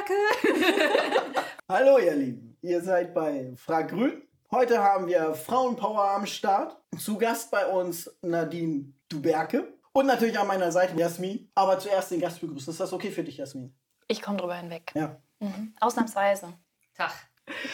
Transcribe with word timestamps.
Kacke. 0.00 1.42
Hallo 1.68 1.98
ihr 1.98 2.14
Lieben, 2.14 2.56
ihr 2.62 2.82
seid 2.82 3.12
bei 3.14 3.52
Frag 3.56 3.90
Grün. 3.90 4.22
Heute 4.50 4.82
haben 4.82 5.06
wir 5.06 5.34
Frauenpower 5.34 6.12
am 6.12 6.26
Start. 6.26 6.76
Zu 6.98 7.18
Gast 7.18 7.50
bei 7.50 7.66
uns 7.66 8.10
Nadine 8.22 8.92
Duberke 9.08 9.74
und 9.92 10.06
natürlich 10.06 10.38
an 10.38 10.46
meiner 10.46 10.72
Seite 10.72 10.96
Jasmin. 10.96 11.50
Aber 11.54 11.78
zuerst 11.78 12.10
den 12.10 12.20
Gast 12.20 12.40
begrüßen. 12.40 12.70
Ist 12.72 12.80
das 12.80 12.92
okay 12.92 13.10
für 13.10 13.22
dich, 13.22 13.36
Jasmin? 13.36 13.74
Ich 14.08 14.22
komme 14.22 14.38
drüber 14.38 14.54
hinweg. 14.54 14.90
Ja. 14.94 15.20
Mhm. 15.38 15.74
Ausnahmsweise. 15.80 16.54
Tag. 16.96 17.12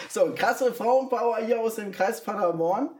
So, 0.08 0.34
krasse 0.34 0.74
Frauenpower 0.74 1.38
hier 1.38 1.60
aus 1.60 1.76
dem 1.76 1.92
Kreis 1.92 2.22
Paderborn. 2.22 2.90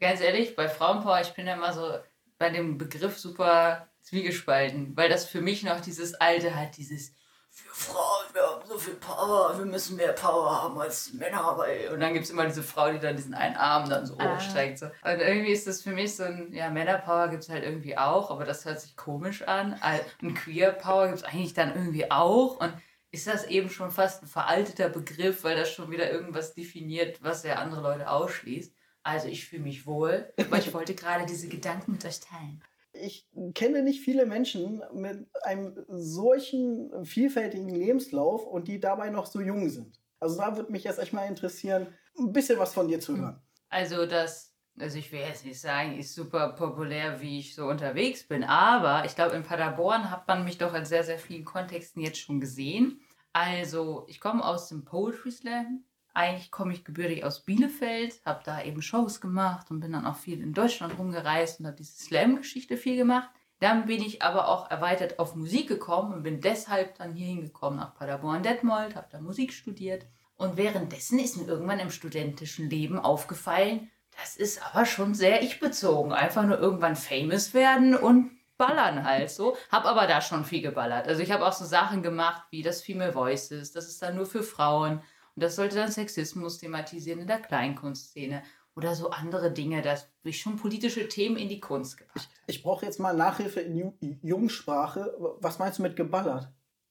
Ganz 0.00 0.20
ehrlich, 0.20 0.54
bei 0.54 0.68
Frauenpower, 0.68 1.20
ich 1.20 1.32
bin 1.34 1.46
ja 1.46 1.54
immer 1.54 1.72
so 1.72 1.94
bei 2.38 2.50
dem 2.50 2.78
Begriff 2.78 3.18
super 3.18 3.88
zwiegespalten, 4.02 4.96
weil 4.96 5.08
das 5.08 5.24
für 5.24 5.40
mich 5.40 5.64
noch 5.64 5.80
dieses 5.80 6.14
Alte 6.14 6.54
hat, 6.54 6.76
dieses 6.76 7.12
für 7.58 7.74
Frauen, 7.92 8.26
wir 8.32 8.42
haben 8.42 8.66
so 8.68 8.78
viel 8.78 8.94
Power, 8.94 9.56
wir 9.58 9.64
müssen 9.66 9.96
mehr 9.96 10.12
Power 10.12 10.62
haben 10.62 10.78
als 10.80 11.12
Männer. 11.12 11.54
Weil 11.56 11.88
und 11.92 12.00
dann 12.00 12.12
gibt 12.12 12.24
es 12.24 12.30
immer 12.30 12.46
diese 12.46 12.62
Frau, 12.62 12.90
die 12.90 12.98
dann 12.98 13.16
diesen 13.16 13.34
einen 13.34 13.56
Arm 13.56 13.88
dann 13.88 14.06
so 14.06 14.16
Ah. 14.18 14.34
hochsteigt. 14.36 14.78
So. 14.78 14.86
Und 14.86 15.20
irgendwie 15.20 15.52
ist 15.52 15.66
das 15.66 15.82
für 15.82 15.90
mich 15.90 16.16
so 16.16 16.24
ein, 16.24 16.52
ja, 16.52 16.70
Männerpower 16.70 17.28
gibt 17.28 17.42
es 17.42 17.48
halt 17.48 17.64
irgendwie 17.64 17.96
auch, 17.98 18.30
aber 18.30 18.44
das 18.44 18.64
hört 18.64 18.80
sich 18.80 18.96
komisch 18.96 19.42
an. 19.42 19.80
Und 20.22 20.34
Queer-Power 20.34 21.06
gibt 21.08 21.18
es 21.18 21.24
eigentlich 21.24 21.54
dann 21.54 21.74
irgendwie 21.74 22.10
auch. 22.10 22.58
Und 22.60 22.72
ist 23.10 23.26
das 23.26 23.44
eben 23.44 23.70
schon 23.70 23.90
fast 23.90 24.22
ein 24.22 24.26
veralteter 24.28 24.88
Begriff, 24.90 25.42
weil 25.42 25.56
das 25.56 25.72
schon 25.72 25.90
wieder 25.90 26.10
irgendwas 26.10 26.54
definiert, 26.54 27.22
was 27.22 27.42
ja 27.42 27.54
andere 27.54 27.80
Leute 27.80 28.10
ausschließt. 28.10 28.74
Also 29.02 29.28
ich 29.28 29.48
fühle 29.48 29.62
mich 29.62 29.86
wohl, 29.86 30.30
aber 30.38 30.58
ich 30.58 30.74
wollte 30.74 30.94
gerade 30.94 31.24
diese 31.24 31.48
Gedanken 31.48 31.92
mit 31.92 32.04
euch 32.04 32.20
teilen. 32.20 32.62
Ich 32.92 33.28
kenne 33.54 33.82
nicht 33.82 34.00
viele 34.00 34.26
Menschen 34.26 34.82
mit 34.92 35.28
einem 35.42 35.84
solchen 35.88 37.04
vielfältigen 37.04 37.68
Lebenslauf 37.68 38.46
und 38.46 38.66
die 38.68 38.80
dabei 38.80 39.10
noch 39.10 39.26
so 39.26 39.40
jung 39.40 39.68
sind. 39.68 40.00
Also 40.20 40.38
da 40.38 40.56
würde 40.56 40.72
mich 40.72 40.84
jetzt 40.84 40.98
echt 40.98 41.12
mal 41.12 41.26
interessieren, 41.26 41.88
ein 42.18 42.32
bisschen 42.32 42.58
was 42.58 42.74
von 42.74 42.88
dir 42.88 43.00
zu 43.00 43.16
hören. 43.16 43.40
Also 43.68 44.06
das, 44.06 44.56
also 44.78 44.98
ich 44.98 45.12
will 45.12 45.20
jetzt 45.20 45.44
nicht 45.44 45.60
sagen, 45.60 45.98
ist 45.98 46.14
super 46.14 46.54
populär, 46.54 47.20
wie 47.20 47.38
ich 47.38 47.54
so 47.54 47.66
unterwegs 47.66 48.26
bin, 48.26 48.42
aber 48.42 49.04
ich 49.04 49.14
glaube, 49.14 49.36
in 49.36 49.42
Paderborn 49.42 50.10
hat 50.10 50.26
man 50.26 50.44
mich 50.44 50.58
doch 50.58 50.74
in 50.74 50.84
sehr, 50.84 51.04
sehr 51.04 51.18
vielen 51.18 51.44
Kontexten 51.44 52.02
jetzt 52.02 52.18
schon 52.18 52.40
gesehen. 52.40 53.00
Also 53.32 54.04
ich 54.08 54.20
komme 54.20 54.44
aus 54.44 54.68
dem 54.68 54.84
Poetry 54.84 55.30
Slam. 55.30 55.84
Eigentlich 56.14 56.50
komme 56.50 56.72
ich 56.72 56.84
gebürtig 56.84 57.24
aus 57.24 57.44
Bielefeld, 57.44 58.20
habe 58.24 58.42
da 58.44 58.62
eben 58.62 58.82
Shows 58.82 59.20
gemacht 59.20 59.70
und 59.70 59.80
bin 59.80 59.92
dann 59.92 60.06
auch 60.06 60.16
viel 60.16 60.42
in 60.42 60.52
Deutschland 60.52 60.98
rumgereist 60.98 61.60
und 61.60 61.66
habe 61.66 61.76
diese 61.76 61.96
Slam-Geschichte 61.96 62.76
viel 62.76 62.96
gemacht. 62.96 63.30
Dann 63.60 63.86
bin 63.86 64.02
ich 64.02 64.22
aber 64.22 64.48
auch 64.48 64.70
erweitert 64.70 65.18
auf 65.18 65.34
Musik 65.34 65.68
gekommen 65.68 66.14
und 66.14 66.22
bin 66.22 66.40
deshalb 66.40 66.96
dann 66.98 67.12
hier 67.12 67.26
hingekommen 67.26 67.78
nach 67.78 67.94
Paderborn-Detmold, 67.94 68.94
habe 68.94 69.08
da 69.10 69.20
Musik 69.20 69.52
studiert. 69.52 70.06
Und 70.36 70.56
währenddessen 70.56 71.18
ist 71.18 71.36
mir 71.36 71.48
irgendwann 71.48 71.80
im 71.80 71.90
studentischen 71.90 72.70
Leben 72.70 72.98
aufgefallen, 72.98 73.90
das 74.20 74.36
ist 74.36 74.64
aber 74.64 74.84
schon 74.84 75.14
sehr 75.14 75.42
ich-bezogen. 75.42 76.12
Einfach 76.12 76.44
nur 76.44 76.58
irgendwann 76.58 76.96
famous 76.96 77.54
werden 77.54 77.96
und 77.96 78.30
ballern 78.56 79.04
halt 79.04 79.30
so. 79.30 79.56
Hab 79.70 79.86
aber 79.86 80.06
da 80.06 80.20
schon 80.20 80.44
viel 80.44 80.60
geballert. 80.60 81.06
Also 81.06 81.22
ich 81.22 81.30
habe 81.30 81.46
auch 81.46 81.52
so 81.52 81.64
Sachen 81.64 82.02
gemacht 82.02 82.42
wie 82.50 82.62
das 82.62 82.82
Female 82.82 83.14
Voices, 83.14 83.72
das 83.72 83.86
ist 83.86 84.02
dann 84.02 84.16
nur 84.16 84.26
für 84.26 84.42
Frauen. 84.42 85.00
Und 85.38 85.44
das 85.44 85.54
sollte 85.54 85.76
dann 85.76 85.92
Sexismus 85.92 86.58
thematisieren 86.58 87.20
in 87.20 87.28
der 87.28 87.38
Kleinkunstszene. 87.38 88.42
Oder 88.74 88.96
so 88.96 89.10
andere 89.10 89.52
Dinge, 89.52 89.82
dass 89.82 90.08
ich 90.24 90.40
schon 90.40 90.56
politische 90.56 91.06
Themen 91.06 91.36
in 91.36 91.48
die 91.48 91.60
Kunst 91.60 91.96
gepackt 91.96 92.18
habe. 92.26 92.28
Ich 92.48 92.60
brauche 92.64 92.84
jetzt 92.84 92.98
mal 92.98 93.14
Nachhilfe 93.14 93.60
in 93.60 93.76
Ju 93.76 93.92
Jungsprache. 94.20 95.14
Was 95.40 95.60
meinst 95.60 95.78
du 95.78 95.82
mit 95.84 95.94
geballert? 95.94 96.48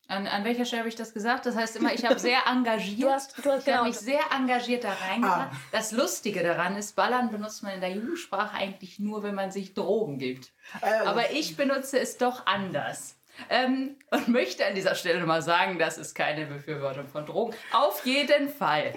An, 0.07 0.27
an 0.27 0.45
welcher 0.45 0.63
Stelle 0.63 0.79
habe 0.83 0.87
ich 0.89 0.95
das 0.95 1.13
gesagt? 1.13 1.45
Das 1.45 1.57
heißt 1.57 1.75
immer, 1.75 1.93
ich 1.93 2.05
habe 2.09 2.17
sehr 2.19 2.39
engagiert. 2.49 3.01
Du 3.09 3.11
hast- 3.11 3.37
du 3.37 3.51
hast- 3.51 3.59
ich 3.59 3.65
genau. 3.65 3.77
habe 3.79 3.87
mich 3.89 3.97
sehr 3.99 4.21
engagiert 4.33 4.85
da 4.85 4.93
reingebracht. 4.93 5.49
Ah. 5.51 5.57
Das 5.73 5.91
Lustige 5.91 6.41
daran 6.41 6.77
ist, 6.77 6.95
Ballern 6.95 7.31
benutzt 7.31 7.63
man 7.63 7.73
in 7.73 7.81
der 7.81 7.91
Jugendsprache 7.91 8.55
eigentlich 8.55 8.97
nur, 8.99 9.23
wenn 9.23 9.35
man 9.35 9.51
sich 9.51 9.73
Drogen 9.73 10.19
gibt. 10.19 10.53
Äh, 10.81 11.05
Aber 11.05 11.31
ich 11.31 11.57
benutze 11.57 11.99
es 11.99 12.17
doch 12.17 12.45
anders. 12.45 13.17
Ähm, 13.49 13.97
und 14.11 14.27
möchte 14.27 14.65
an 14.65 14.75
dieser 14.75 14.95
Stelle 14.95 15.25
mal 15.25 15.41
sagen, 15.41 15.79
das 15.79 15.97
ist 15.97 16.15
keine 16.15 16.45
Befürwortung 16.45 17.07
von 17.07 17.25
Drogen. 17.25 17.55
Auf 17.71 18.05
jeden 18.05 18.49
Fall 18.49 18.93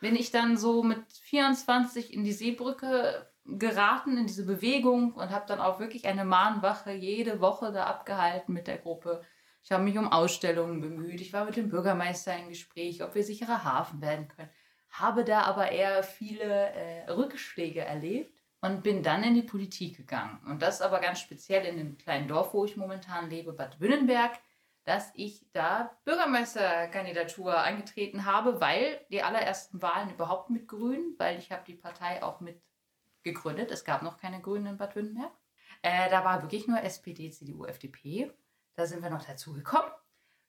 bin 0.00 0.16
ich 0.16 0.30
dann 0.30 0.56
so 0.56 0.82
mit 0.82 1.00
24 1.22 2.12
in 2.12 2.24
die 2.24 2.32
Seebrücke 2.32 3.26
geraten, 3.46 4.16
in 4.16 4.26
diese 4.26 4.46
Bewegung 4.46 5.12
und 5.14 5.30
habe 5.30 5.46
dann 5.46 5.60
auch 5.60 5.80
wirklich 5.80 6.06
eine 6.06 6.24
Mahnwache 6.24 6.92
jede 6.92 7.40
Woche 7.40 7.72
da 7.72 7.84
abgehalten 7.84 8.54
mit 8.54 8.66
der 8.66 8.78
Gruppe. 8.78 9.22
Ich 9.62 9.72
habe 9.72 9.82
mich 9.82 9.96
um 9.96 10.12
Ausstellungen 10.12 10.80
bemüht. 10.80 11.20
Ich 11.20 11.32
war 11.32 11.44
mit 11.44 11.56
dem 11.56 11.70
Bürgermeister 11.70 12.36
im 12.36 12.48
Gespräch, 12.48 13.02
ob 13.02 13.14
wir 13.14 13.22
sicherer 13.22 13.64
Hafen 13.64 14.00
werden 14.02 14.28
können. 14.28 14.50
Habe 14.90 15.24
da 15.24 15.42
aber 15.42 15.72
eher 15.72 16.02
viele 16.02 16.44
äh, 16.44 17.10
Rückschläge 17.10 17.80
erlebt 17.80 18.33
und 18.64 18.82
bin 18.82 19.02
dann 19.02 19.22
in 19.22 19.34
die 19.34 19.42
Politik 19.42 19.98
gegangen. 19.98 20.40
Und 20.46 20.62
das 20.62 20.80
aber 20.80 20.98
ganz 20.98 21.20
speziell 21.20 21.66
in 21.66 21.76
dem 21.76 21.98
kleinen 21.98 22.28
Dorf, 22.28 22.54
wo 22.54 22.64
ich 22.64 22.78
momentan 22.78 23.28
lebe, 23.28 23.52
Bad 23.52 23.78
Wünnenberg, 23.78 24.40
dass 24.84 25.12
ich 25.14 25.44
da 25.52 25.94
Bürgermeisterkandidatur 26.06 27.58
angetreten 27.58 28.24
habe, 28.24 28.62
weil 28.62 29.04
die 29.10 29.22
allerersten 29.22 29.82
Wahlen 29.82 30.08
überhaupt 30.08 30.48
mit 30.48 30.66
Grünen, 30.66 31.14
weil 31.18 31.38
ich 31.38 31.52
habe 31.52 31.62
die 31.66 31.74
Partei 31.74 32.22
auch 32.22 32.40
mit 32.40 32.62
gegründet. 33.22 33.70
Es 33.70 33.84
gab 33.84 34.02
noch 34.02 34.16
keine 34.16 34.40
Grünen 34.40 34.66
in 34.66 34.76
Bad 34.78 34.96
Wünnenberg. 34.96 35.32
Äh, 35.82 36.08
da 36.08 36.24
war 36.24 36.40
wirklich 36.40 36.66
nur 36.66 36.80
SPD, 36.80 37.30
CDU, 37.30 37.66
FDP. 37.66 38.32
Da 38.76 38.86
sind 38.86 39.02
wir 39.02 39.10
noch 39.10 39.26
dazu 39.26 39.52
gekommen. 39.52 39.90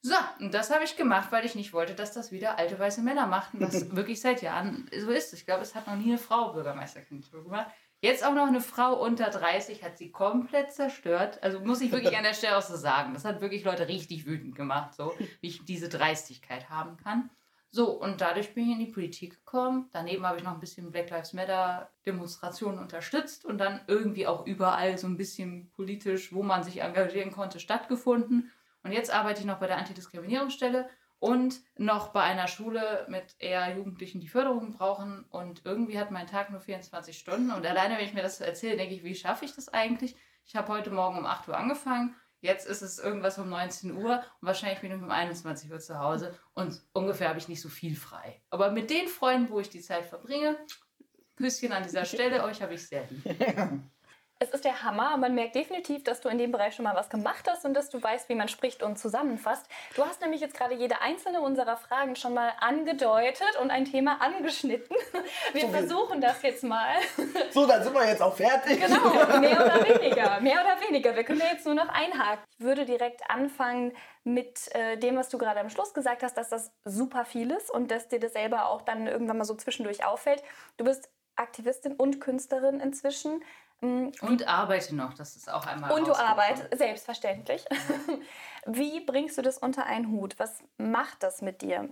So, 0.01 0.15
und 0.39 0.53
das 0.53 0.69
habe 0.69 0.83
ich 0.83 0.95
gemacht, 0.95 1.31
weil 1.31 1.45
ich 1.45 1.55
nicht 1.55 1.73
wollte, 1.73 1.95
dass 1.95 2.13
das 2.13 2.31
wieder 2.31 2.59
alte 2.59 2.77
weiße 2.77 3.01
Männer 3.01 3.25
machten, 3.25 3.59
was 3.59 3.89
wirklich 3.95 4.21
seit 4.21 4.41
Jahren 4.41 4.89
so 4.95 5.09
ist. 5.09 5.33
Ich 5.33 5.45
glaube, 5.45 5.63
es 5.63 5.75
hat 5.75 5.87
noch 5.87 5.95
nie 5.95 6.11
eine 6.11 6.17
Frau 6.17 6.53
Bürgermeisterkandidatur 6.53 7.43
gemacht. 7.43 7.71
Jetzt 8.01 8.23
auch 8.25 8.33
noch 8.33 8.47
eine 8.47 8.61
Frau 8.61 9.01
unter 9.01 9.29
30 9.29 9.83
hat 9.83 9.97
sie 9.97 10.11
komplett 10.11 10.71
zerstört. 10.71 11.41
Also 11.41 11.59
muss 11.59 11.81
ich 11.81 11.91
wirklich 11.91 12.15
an 12.15 12.23
der 12.23 12.33
Stelle 12.33 12.57
auch 12.57 12.61
so 12.61 12.75
sagen. 12.75 13.13
Das 13.13 13.25
hat 13.25 13.41
wirklich 13.41 13.63
Leute 13.63 13.87
richtig 13.87 14.25
wütend 14.25 14.55
gemacht, 14.55 14.93
so 14.93 15.13
wie 15.41 15.47
ich 15.47 15.65
diese 15.65 15.89
Dreistigkeit 15.89 16.69
haben 16.69 16.97
kann. 16.97 17.29
So, 17.71 17.89
und 17.89 18.21
dadurch 18.21 18.53
bin 18.53 18.65
ich 18.65 18.71
in 18.71 18.79
die 18.79 18.91
Politik 18.91 19.31
gekommen. 19.31 19.89
Daneben 19.91 20.25
habe 20.25 20.37
ich 20.37 20.43
noch 20.43 20.53
ein 20.53 20.61
bisschen 20.61 20.91
Black 20.91 21.09
Lives 21.09 21.33
Matter 21.33 21.89
Demonstrationen 22.05 22.79
unterstützt 22.79 23.43
und 23.43 23.57
dann 23.57 23.81
irgendwie 23.87 24.27
auch 24.27 24.45
überall 24.45 24.97
so 24.97 25.07
ein 25.07 25.17
bisschen 25.17 25.69
politisch, 25.71 26.31
wo 26.31 26.41
man 26.41 26.63
sich 26.63 26.81
engagieren 26.81 27.31
konnte, 27.31 27.59
stattgefunden. 27.59 28.49
Und 28.83 28.93
jetzt 28.93 29.11
arbeite 29.11 29.41
ich 29.41 29.45
noch 29.45 29.59
bei 29.59 29.67
der 29.67 29.77
Antidiskriminierungsstelle 29.77 30.87
und 31.19 31.61
noch 31.77 32.09
bei 32.09 32.21
einer 32.21 32.47
Schule 32.47 33.05
mit 33.09 33.35
eher 33.39 33.75
Jugendlichen, 33.75 34.19
die 34.19 34.27
Förderung 34.27 34.71
brauchen. 34.71 35.25
Und 35.29 35.61
irgendwie 35.65 35.99
hat 35.99 36.11
mein 36.11 36.27
Tag 36.27 36.51
nur 36.51 36.59
24 36.59 37.17
Stunden. 37.17 37.51
Und 37.51 37.65
alleine, 37.65 37.97
wenn 37.97 38.05
ich 38.05 38.13
mir 38.13 38.21
das 38.21 38.37
so 38.37 38.43
erzähle, 38.43 38.77
denke 38.77 38.95
ich, 38.95 39.03
wie 39.03 39.15
schaffe 39.15 39.45
ich 39.45 39.55
das 39.55 39.69
eigentlich? 39.69 40.15
Ich 40.45 40.55
habe 40.55 40.71
heute 40.71 40.91
Morgen 40.91 41.17
um 41.17 41.25
8 41.25 41.47
Uhr 41.47 41.57
angefangen. 41.57 42.15
Jetzt 42.41 42.67
ist 42.67 42.83
es 42.83 42.99
irgendwas 42.99 43.39
um 43.39 43.49
19 43.49 43.95
Uhr 43.95 44.17
und 44.39 44.47
wahrscheinlich 44.47 44.81
bin 44.81 44.91
ich 44.91 45.01
um 45.01 45.09
21 45.09 45.71
Uhr 45.71 45.79
zu 45.79 45.97
Hause 45.97 46.37
und 46.53 46.79
ungefähr 46.93 47.29
habe 47.29 47.39
ich 47.39 47.47
nicht 47.47 47.61
so 47.61 47.69
viel 47.69 47.95
frei. 47.95 48.39
Aber 48.51 48.69
mit 48.69 48.91
den 48.91 49.07
Freunden, 49.07 49.49
wo 49.49 49.59
ich 49.59 49.71
die 49.71 49.81
Zeit 49.81 50.05
verbringe, 50.05 50.55
Küsschen 51.37 51.71
an 51.71 51.81
dieser 51.81 52.05
Stelle, 52.05 52.43
euch 52.43 52.61
habe 52.61 52.75
ich 52.75 52.87
sehr 52.87 53.07
lieb. 53.09 53.25
Es 54.37 54.49
ist 54.49 54.65
der 54.65 54.83
Hammer. 54.83 55.15
Man 55.15 55.33
merkt 55.33 55.55
definitiv, 55.55 56.03
dass 56.03 56.19
du 56.19 56.27
in 56.27 56.37
dem 56.37 56.51
Bereich 56.51 56.75
schon 56.75 56.83
mal 56.83 56.93
was 56.93 57.09
gemacht 57.09 57.49
hast 57.49 57.63
und 57.63 57.73
dass 57.73 57.89
du 57.89 58.03
weißt, 58.03 58.27
wie 58.27 58.35
man 58.35 58.49
spricht 58.49 58.83
und 58.83 58.99
zusammenfasst. 58.99 59.65
Du 59.95 60.03
hast 60.05 60.19
nämlich 60.19 60.41
jetzt 60.41 60.57
gerade 60.57 60.73
jede 60.73 60.99
einzelne 60.99 61.39
unserer 61.39 61.77
Fragen 61.77 62.17
schon 62.17 62.33
mal 62.33 62.51
angedeutet 62.59 63.55
und 63.61 63.71
ein 63.71 63.85
Thema 63.85 64.21
angeschnitten. 64.21 64.93
Wir 65.53 65.61
So, 65.61 65.67
versuchen 65.69 66.19
das 66.19 66.41
jetzt 66.41 66.63
mal. 66.63 66.95
So, 67.51 67.65
dann 67.65 67.81
sind 67.83 67.93
wir 67.93 68.05
jetzt 68.05 68.21
auch 68.21 68.35
fertig. 68.35 68.81
Genau, 68.81 69.09
mehr 69.39 69.61
oder 69.61 69.87
weniger. 70.01 70.41
Mehr 70.41 70.61
oder 70.61 70.89
weniger. 70.89 71.15
Wir 71.15 71.23
können 71.23 71.39
ja 71.39 71.53
jetzt 71.53 71.65
nur 71.65 71.75
noch 71.75 71.87
einhaken. 71.87 72.43
Ich 72.57 72.65
würde 72.65 72.85
direkt 72.85 73.21
anfangen 73.29 73.95
mit 74.25 74.73
äh, 74.75 74.97
dem, 74.97 75.15
was 75.15 75.29
du 75.29 75.37
gerade 75.37 75.61
am 75.61 75.69
Schluss 75.69 75.93
gesagt 75.93 76.23
hast, 76.23 76.35
dass 76.35 76.49
das 76.49 76.71
super 76.83 77.23
viel 77.23 77.51
ist 77.51 77.71
und 77.71 77.91
dass 77.91 78.09
dir 78.09 78.19
das 78.19 78.33
selber 78.33 78.67
auch 78.67 78.81
dann 78.81 79.07
irgendwann 79.07 79.37
mal 79.37 79.45
so 79.45 79.55
zwischendurch 79.55 80.03
auffällt. 80.05 80.43
Du 80.75 80.83
bist 80.83 81.09
Aktivistin 81.37 81.93
und 81.93 82.19
Künstlerin 82.19 82.79
inzwischen. 82.81 83.41
Mm, 83.81 84.09
Und 84.21 84.47
arbeite 84.47 84.95
noch, 84.95 85.13
das 85.13 85.35
ist 85.35 85.51
auch 85.51 85.65
einmal 85.65 85.91
Und 85.91 86.07
du 86.07 86.13
arbeitest, 86.13 86.77
selbstverständlich. 86.77 87.65
Wie 88.65 89.05
bringst 89.05 89.37
du 89.37 89.41
das 89.41 89.57
unter 89.57 89.85
einen 89.85 90.09
Hut? 90.09 90.39
Was 90.39 90.63
macht 90.77 91.23
das 91.23 91.41
mit 91.41 91.61
dir? 91.61 91.89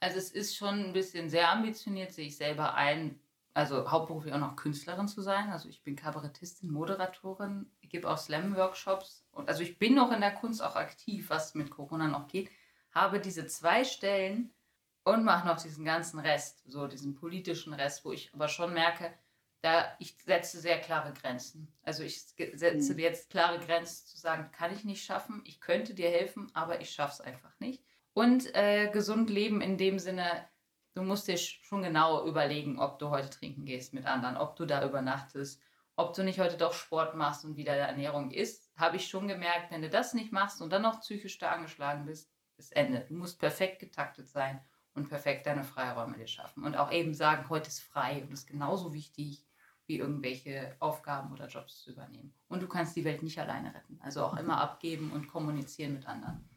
Also 0.00 0.18
es 0.18 0.30
ist 0.30 0.56
schon 0.56 0.86
ein 0.86 0.92
bisschen 0.92 1.30
sehr 1.30 1.50
ambitioniert, 1.50 2.12
sehe 2.12 2.26
ich 2.26 2.36
selber 2.36 2.74
ein, 2.74 3.18
also 3.54 3.90
hauptberuflich 3.90 4.34
auch 4.34 4.38
noch 4.38 4.56
Künstlerin 4.56 5.08
zu 5.08 5.22
sein. 5.22 5.50
Also 5.50 5.68
ich 5.68 5.82
bin 5.82 5.96
Kabarettistin, 5.96 6.70
Moderatorin, 6.70 7.70
ich 7.80 7.88
gebe 7.88 8.08
auch 8.08 8.18
Slam-Workshops. 8.18 9.24
Und 9.32 9.48
also 9.48 9.62
ich 9.62 9.78
bin 9.78 9.94
noch 9.94 10.12
in 10.12 10.20
der 10.20 10.34
Kunst 10.34 10.62
auch 10.62 10.76
aktiv, 10.76 11.30
was 11.30 11.54
mit 11.54 11.70
Corona 11.70 12.08
noch 12.08 12.28
geht. 12.28 12.50
Habe 12.92 13.20
diese 13.20 13.46
zwei 13.46 13.84
Stellen 13.84 14.52
und 15.04 15.24
mache 15.24 15.46
noch 15.46 15.60
diesen 15.60 15.84
ganzen 15.84 16.18
Rest, 16.18 16.62
so 16.66 16.86
diesen 16.86 17.14
politischen 17.14 17.72
Rest, 17.72 18.04
wo 18.04 18.12
ich 18.12 18.32
aber 18.34 18.48
schon 18.48 18.74
merke, 18.74 19.12
da 19.66 19.96
ich 19.98 20.16
setze 20.24 20.60
sehr 20.60 20.80
klare 20.80 21.12
Grenzen. 21.12 21.66
Also 21.82 22.04
ich 22.04 22.22
setze 22.22 22.92
Mhm. 22.92 22.98
jetzt 23.00 23.30
klare 23.30 23.58
Grenzen 23.58 24.06
zu 24.06 24.16
sagen, 24.16 24.50
kann 24.52 24.72
ich 24.72 24.84
nicht 24.84 25.04
schaffen, 25.04 25.42
ich 25.44 25.60
könnte 25.60 25.92
dir 25.92 26.08
helfen, 26.08 26.48
aber 26.54 26.80
ich 26.80 26.90
schaffe 26.90 27.14
es 27.14 27.20
einfach 27.20 27.58
nicht. 27.58 27.82
Und 28.12 28.54
äh, 28.54 28.88
gesund 28.92 29.28
leben 29.28 29.60
in 29.60 29.76
dem 29.76 29.98
Sinne, 29.98 30.48
du 30.94 31.02
musst 31.02 31.26
dir 31.26 31.36
schon 31.36 31.82
genau 31.82 32.24
überlegen, 32.26 32.78
ob 32.78 32.98
du 33.00 33.10
heute 33.10 33.28
trinken 33.28 33.64
gehst 33.64 33.92
mit 33.92 34.06
anderen, 34.06 34.36
ob 34.36 34.54
du 34.56 34.66
da 34.66 34.84
übernachtest, 34.86 35.60
ob 35.96 36.14
du 36.14 36.22
nicht 36.22 36.38
heute 36.38 36.56
doch 36.56 36.72
Sport 36.72 37.16
machst 37.16 37.44
und 37.44 37.56
wieder 37.56 37.74
der 37.74 37.88
Ernährung 37.88 38.30
isst. 38.30 38.70
Habe 38.76 38.96
ich 38.96 39.08
schon 39.08 39.26
gemerkt, 39.26 39.72
wenn 39.72 39.82
du 39.82 39.90
das 39.90 40.14
nicht 40.14 40.30
machst 40.32 40.62
und 40.62 40.70
dann 40.72 40.82
noch 40.82 41.00
psychisch 41.00 41.38
da 41.38 41.50
angeschlagen 41.50 42.06
bist, 42.06 42.30
ist 42.56 42.74
Ende. 42.76 43.00
Du 43.08 43.14
musst 43.14 43.40
perfekt 43.40 43.80
getaktet 43.80 44.28
sein 44.28 44.60
und 44.94 45.08
perfekt 45.08 45.46
deine 45.46 45.64
Freiräume 45.64 46.16
dir 46.16 46.28
schaffen. 46.28 46.64
Und 46.64 46.76
auch 46.76 46.92
eben 46.92 47.14
sagen, 47.14 47.48
heute 47.48 47.68
ist 47.68 47.80
frei 47.80 48.22
und 48.22 48.32
ist 48.32 48.46
genauso 48.46 48.94
wichtig, 48.94 49.44
wie 49.86 49.98
irgendwelche 49.98 50.76
Aufgaben 50.80 51.32
oder 51.32 51.46
Jobs 51.48 51.82
zu 51.82 51.90
übernehmen. 51.92 52.32
Und 52.48 52.62
du 52.62 52.68
kannst 52.68 52.96
die 52.96 53.04
Welt 53.04 53.22
nicht 53.22 53.38
alleine 53.38 53.74
retten. 53.74 53.98
Also 54.02 54.24
auch 54.24 54.36
immer 54.36 54.60
abgeben 54.60 55.12
und 55.12 55.28
kommunizieren 55.28 55.94
mit 55.94 56.06
anderen. 56.08 56.48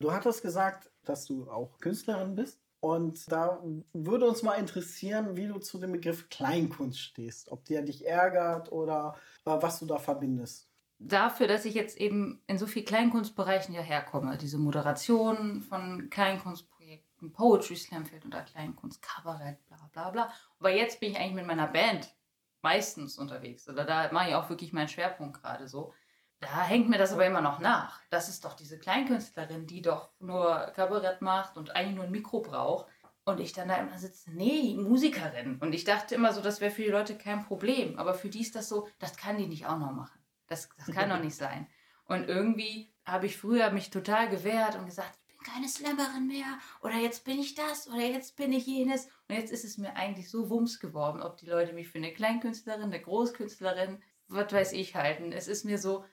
Du 0.00 0.12
hattest 0.12 0.42
gesagt, 0.42 0.90
dass 1.04 1.24
du 1.26 1.50
auch 1.50 1.78
Künstlerin 1.78 2.34
bist. 2.34 2.60
Und 2.80 3.30
da 3.30 3.62
würde 3.92 4.26
uns 4.26 4.42
mal 4.42 4.54
interessieren, 4.54 5.36
wie 5.36 5.46
du 5.46 5.60
zu 5.60 5.78
dem 5.78 5.92
Begriff 5.92 6.28
Kleinkunst 6.28 6.98
stehst. 6.98 7.52
Ob 7.52 7.64
der 7.64 7.82
dich 7.82 8.04
ärgert 8.04 8.72
oder 8.72 9.14
was 9.44 9.78
du 9.78 9.86
da 9.86 9.98
verbindest. 9.98 10.68
Dafür, 10.98 11.46
dass 11.46 11.64
ich 11.64 11.74
jetzt 11.74 11.96
eben 11.96 12.42
in 12.48 12.58
so 12.58 12.66
vielen 12.66 12.86
Kleinkunstbereichen 12.86 13.74
ja 13.74 13.82
herkomme, 13.82 14.36
diese 14.36 14.58
Moderation 14.58 15.60
von 15.62 16.10
Kleinkunstprojekten, 16.10 17.32
Poetry 17.32 17.76
Slam 17.76 18.04
fällt 18.04 18.24
unter 18.24 18.42
Kleinkunst, 18.42 19.00
Kabarett, 19.00 19.64
bla 19.68 19.78
bla 19.92 20.10
bla. 20.10 20.32
Aber 20.58 20.70
jetzt 20.70 20.98
bin 20.98 21.12
ich 21.12 21.18
eigentlich 21.18 21.34
mit 21.34 21.46
meiner 21.46 21.68
Band 21.68 22.12
meistens 22.62 23.18
unterwegs. 23.18 23.68
Oder 23.68 23.84
da 23.84 24.10
mache 24.12 24.30
ich 24.30 24.34
auch 24.34 24.48
wirklich 24.48 24.72
meinen 24.72 24.88
Schwerpunkt 24.88 25.42
gerade 25.42 25.68
so. 25.68 25.92
Da 26.40 26.62
hängt 26.62 26.88
mir 26.88 26.98
das 26.98 27.12
aber 27.12 27.26
immer 27.26 27.40
noch 27.40 27.60
nach. 27.60 28.00
Das 28.10 28.28
ist 28.28 28.44
doch 28.44 28.54
diese 28.54 28.78
Kleinkünstlerin, 28.78 29.66
die 29.66 29.82
doch 29.82 30.10
nur 30.18 30.72
Kabarett 30.74 31.22
macht 31.22 31.56
und 31.56 31.76
eigentlich 31.76 31.96
nur 31.96 32.04
ein 32.04 32.10
Mikro 32.10 32.40
braucht. 32.40 32.86
Und 33.24 33.38
ich 33.38 33.52
dann 33.52 33.68
da 33.68 33.76
immer 33.76 33.96
sitze, 33.98 34.32
nee, 34.32 34.74
Musikerin. 34.76 35.58
Und 35.60 35.72
ich 35.72 35.84
dachte 35.84 36.16
immer 36.16 36.32
so, 36.32 36.40
das 36.40 36.60
wäre 36.60 36.72
für 36.72 36.82
die 36.82 36.88
Leute 36.88 37.16
kein 37.16 37.44
Problem. 37.44 37.96
Aber 37.98 38.14
für 38.14 38.28
die 38.28 38.40
ist 38.40 38.56
das 38.56 38.68
so, 38.68 38.88
das 38.98 39.16
kann 39.16 39.38
die 39.38 39.46
nicht 39.46 39.66
auch 39.66 39.78
noch 39.78 39.92
machen. 39.92 40.18
Das, 40.48 40.68
das 40.76 40.92
kann 40.92 41.08
doch 41.08 41.18
nicht 41.22 41.36
sein. 41.36 41.68
Und 42.04 42.28
irgendwie 42.28 42.92
habe 43.04 43.26
ich 43.26 43.36
früher 43.36 43.70
mich 43.70 43.90
total 43.90 44.28
gewehrt 44.28 44.74
und 44.74 44.86
gesagt, 44.86 45.18
keine 45.42 45.68
Slammerin 45.68 46.26
mehr. 46.26 46.58
Oder 46.80 46.96
jetzt 46.96 47.24
bin 47.24 47.38
ich 47.38 47.54
das. 47.54 47.88
Oder 47.88 48.02
jetzt 48.02 48.36
bin 48.36 48.52
ich 48.52 48.66
jenes. 48.66 49.06
Und 49.28 49.36
jetzt 49.36 49.52
ist 49.52 49.64
es 49.64 49.78
mir 49.78 49.96
eigentlich 49.96 50.30
so 50.30 50.50
wumms 50.50 50.80
geworden, 50.80 51.22
ob 51.22 51.36
die 51.36 51.46
Leute 51.46 51.72
mich 51.72 51.88
für 51.88 51.98
eine 51.98 52.12
Kleinkünstlerin, 52.12 52.84
eine 52.84 53.00
Großkünstlerin, 53.00 54.02
was 54.28 54.52
weiß 54.52 54.72
ich 54.72 54.94
halten. 54.94 55.32
Es 55.32 55.48
ist 55.48 55.64
mir 55.64 55.78
so, 55.78 56.04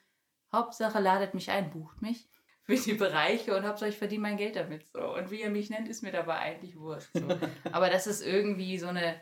Hauptsache 0.52 0.98
ladet 1.00 1.34
mich 1.34 1.50
ein, 1.50 1.70
bucht 1.70 2.02
mich 2.02 2.28
für 2.62 2.76
die 2.76 2.94
Bereiche 2.94 3.56
und 3.56 3.66
Hauptsache 3.66 3.90
ich 3.90 3.98
verdiene 3.98 4.22
mein 4.22 4.36
Geld 4.36 4.56
damit. 4.56 4.86
So. 4.88 5.14
Und 5.14 5.30
wie 5.30 5.42
ihr 5.42 5.50
mich 5.50 5.70
nennt, 5.70 5.88
ist 5.88 6.02
mir 6.02 6.12
dabei 6.12 6.38
eigentlich 6.38 6.78
wurscht. 6.78 7.10
So. 7.14 7.26
Aber 7.72 7.90
dass 7.90 8.06
es 8.06 8.20
irgendwie 8.20 8.78
so 8.78 8.88
eine 8.88 9.20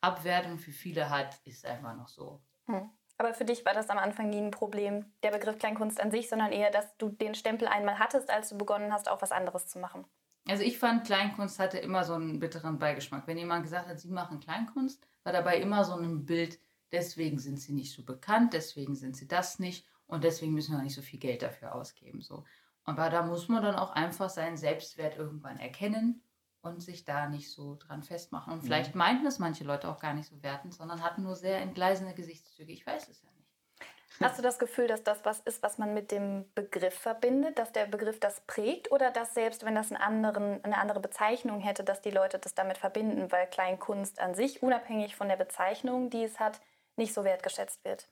Abwertung 0.00 0.58
für 0.58 0.72
viele 0.72 1.10
hat, 1.10 1.40
ist 1.44 1.64
einfach 1.64 1.96
noch 1.96 2.08
so. 2.08 2.42
Hm. 2.66 2.90
Aber 3.20 3.34
für 3.34 3.44
dich 3.44 3.66
war 3.66 3.74
das 3.74 3.90
am 3.90 3.98
Anfang 3.98 4.30
nie 4.30 4.40
ein 4.40 4.50
Problem, 4.50 5.04
der 5.22 5.30
Begriff 5.30 5.58
Kleinkunst 5.58 6.00
an 6.00 6.10
sich, 6.10 6.30
sondern 6.30 6.52
eher, 6.52 6.70
dass 6.70 6.96
du 6.96 7.10
den 7.10 7.34
Stempel 7.34 7.68
einmal 7.68 7.98
hattest, 7.98 8.30
als 8.30 8.48
du 8.48 8.56
begonnen 8.56 8.94
hast, 8.94 9.10
auch 9.10 9.20
was 9.20 9.30
anderes 9.30 9.66
zu 9.66 9.78
machen. 9.78 10.06
Also 10.48 10.62
ich 10.62 10.78
fand, 10.78 11.04
Kleinkunst 11.04 11.58
hatte 11.58 11.76
immer 11.76 12.02
so 12.04 12.14
einen 12.14 12.40
bitteren 12.40 12.78
Beigeschmack. 12.78 13.26
Wenn 13.26 13.36
jemand 13.36 13.64
gesagt 13.64 13.88
hat, 13.88 14.00
sie 14.00 14.08
machen 14.08 14.40
Kleinkunst, 14.40 15.06
war 15.22 15.34
dabei 15.34 15.58
immer 15.58 15.84
so 15.84 15.96
ein 15.96 16.24
Bild, 16.24 16.58
deswegen 16.92 17.38
sind 17.38 17.60
sie 17.60 17.74
nicht 17.74 17.92
so 17.92 18.06
bekannt, 18.06 18.54
deswegen 18.54 18.94
sind 18.94 19.14
sie 19.14 19.28
das 19.28 19.58
nicht. 19.58 19.86
Und 20.06 20.24
deswegen 20.24 20.54
müssen 20.54 20.74
wir 20.74 20.82
nicht 20.82 20.94
so 20.94 21.02
viel 21.02 21.18
Geld 21.18 21.42
dafür 21.42 21.74
ausgeben. 21.74 22.22
So. 22.22 22.44
Aber 22.84 23.10
da 23.10 23.20
muss 23.20 23.48
man 23.48 23.62
dann 23.62 23.74
auch 23.74 23.90
einfach 23.90 24.30
seinen 24.30 24.56
Selbstwert 24.56 25.18
irgendwann 25.18 25.58
erkennen 25.58 26.22
und 26.62 26.82
sich 26.82 27.04
da 27.04 27.28
nicht 27.28 27.50
so 27.50 27.76
dran 27.76 28.02
festmachen. 28.02 28.52
Und 28.52 28.62
mhm. 28.62 28.66
vielleicht 28.66 28.94
meinten 28.94 29.24
das 29.24 29.38
manche 29.38 29.64
Leute 29.64 29.88
auch 29.88 29.98
gar 29.98 30.14
nicht 30.14 30.28
so 30.28 30.42
wertend, 30.42 30.74
sondern 30.74 31.02
hatten 31.02 31.22
nur 31.22 31.36
sehr 31.36 31.58
entgleisende 31.60 32.14
Gesichtszüge. 32.14 32.72
Ich 32.72 32.86
weiß 32.86 33.08
es 33.08 33.22
ja 33.22 33.30
nicht. 33.30 33.40
Hast 34.20 34.38
du 34.38 34.42
das 34.42 34.58
Gefühl, 34.58 34.86
dass 34.86 35.02
das 35.02 35.24
was 35.24 35.40
ist, 35.40 35.62
was 35.62 35.78
man 35.78 35.94
mit 35.94 36.10
dem 36.10 36.44
Begriff 36.54 36.94
verbindet, 36.94 37.58
dass 37.58 37.72
der 37.72 37.86
Begriff 37.86 38.20
das 38.20 38.40
prägt 38.46 38.92
oder 38.92 39.10
dass 39.10 39.34
selbst 39.34 39.64
wenn 39.64 39.74
das 39.74 39.90
einen 39.90 40.02
anderen, 40.02 40.62
eine 40.64 40.78
andere 40.78 41.00
Bezeichnung 41.00 41.60
hätte, 41.60 41.84
dass 41.84 42.02
die 42.02 42.10
Leute 42.10 42.38
das 42.38 42.54
damit 42.54 42.76
verbinden, 42.76 43.32
weil 43.32 43.46
Kleinkunst 43.46 44.20
an 44.20 44.34
sich, 44.34 44.62
unabhängig 44.62 45.16
von 45.16 45.28
der 45.28 45.36
Bezeichnung, 45.36 46.10
die 46.10 46.24
es 46.24 46.38
hat, 46.38 46.60
nicht 46.96 47.14
so 47.14 47.24
wertgeschätzt 47.24 47.82
wird? 47.84 48.08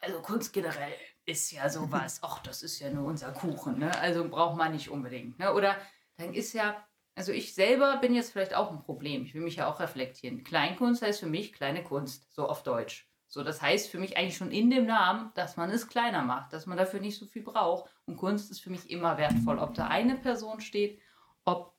Also 0.00 0.20
Kunst 0.20 0.52
generell 0.52 0.92
ist 1.24 1.50
ja 1.50 1.68
sowas, 1.68 2.18
ach, 2.22 2.40
das 2.42 2.62
ist 2.62 2.78
ja 2.80 2.90
nur 2.90 3.06
unser 3.06 3.32
Kuchen, 3.32 3.78
ne? 3.78 3.96
Also 4.00 4.28
braucht 4.28 4.56
man 4.56 4.72
nicht 4.72 4.90
unbedingt. 4.90 5.38
Ne? 5.38 5.52
Oder 5.54 5.76
dann 6.16 6.34
ist 6.34 6.52
ja, 6.52 6.87
also 7.18 7.32
ich 7.32 7.52
selber 7.52 7.96
bin 7.96 8.14
jetzt 8.14 8.30
vielleicht 8.30 8.54
auch 8.54 8.70
ein 8.70 8.78
Problem. 8.78 9.24
Ich 9.24 9.34
will 9.34 9.42
mich 9.42 9.56
ja 9.56 9.68
auch 9.68 9.80
reflektieren. 9.80 10.44
Kleinkunst 10.44 11.02
heißt 11.02 11.18
für 11.18 11.26
mich 11.26 11.52
kleine 11.52 11.82
Kunst, 11.82 12.32
so 12.32 12.48
auf 12.48 12.62
Deutsch. 12.62 13.10
So, 13.26 13.42
das 13.42 13.60
heißt 13.60 13.90
für 13.90 13.98
mich 13.98 14.16
eigentlich 14.16 14.36
schon 14.36 14.52
in 14.52 14.70
dem 14.70 14.86
Namen, 14.86 15.32
dass 15.34 15.56
man 15.56 15.68
es 15.70 15.88
kleiner 15.88 16.22
macht, 16.22 16.52
dass 16.52 16.66
man 16.66 16.78
dafür 16.78 17.00
nicht 17.00 17.18
so 17.18 17.26
viel 17.26 17.42
braucht. 17.42 17.90
Und 18.06 18.16
Kunst 18.16 18.52
ist 18.52 18.60
für 18.60 18.70
mich 18.70 18.88
immer 18.88 19.18
wertvoll. 19.18 19.58
Ob 19.58 19.74
da 19.74 19.88
eine 19.88 20.14
Person 20.14 20.60
steht, 20.60 21.00
ob, 21.44 21.74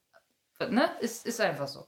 ne, 0.60 0.92
ist, 1.00 1.26
ist 1.26 1.40
einfach 1.40 1.70
so. 1.70 1.88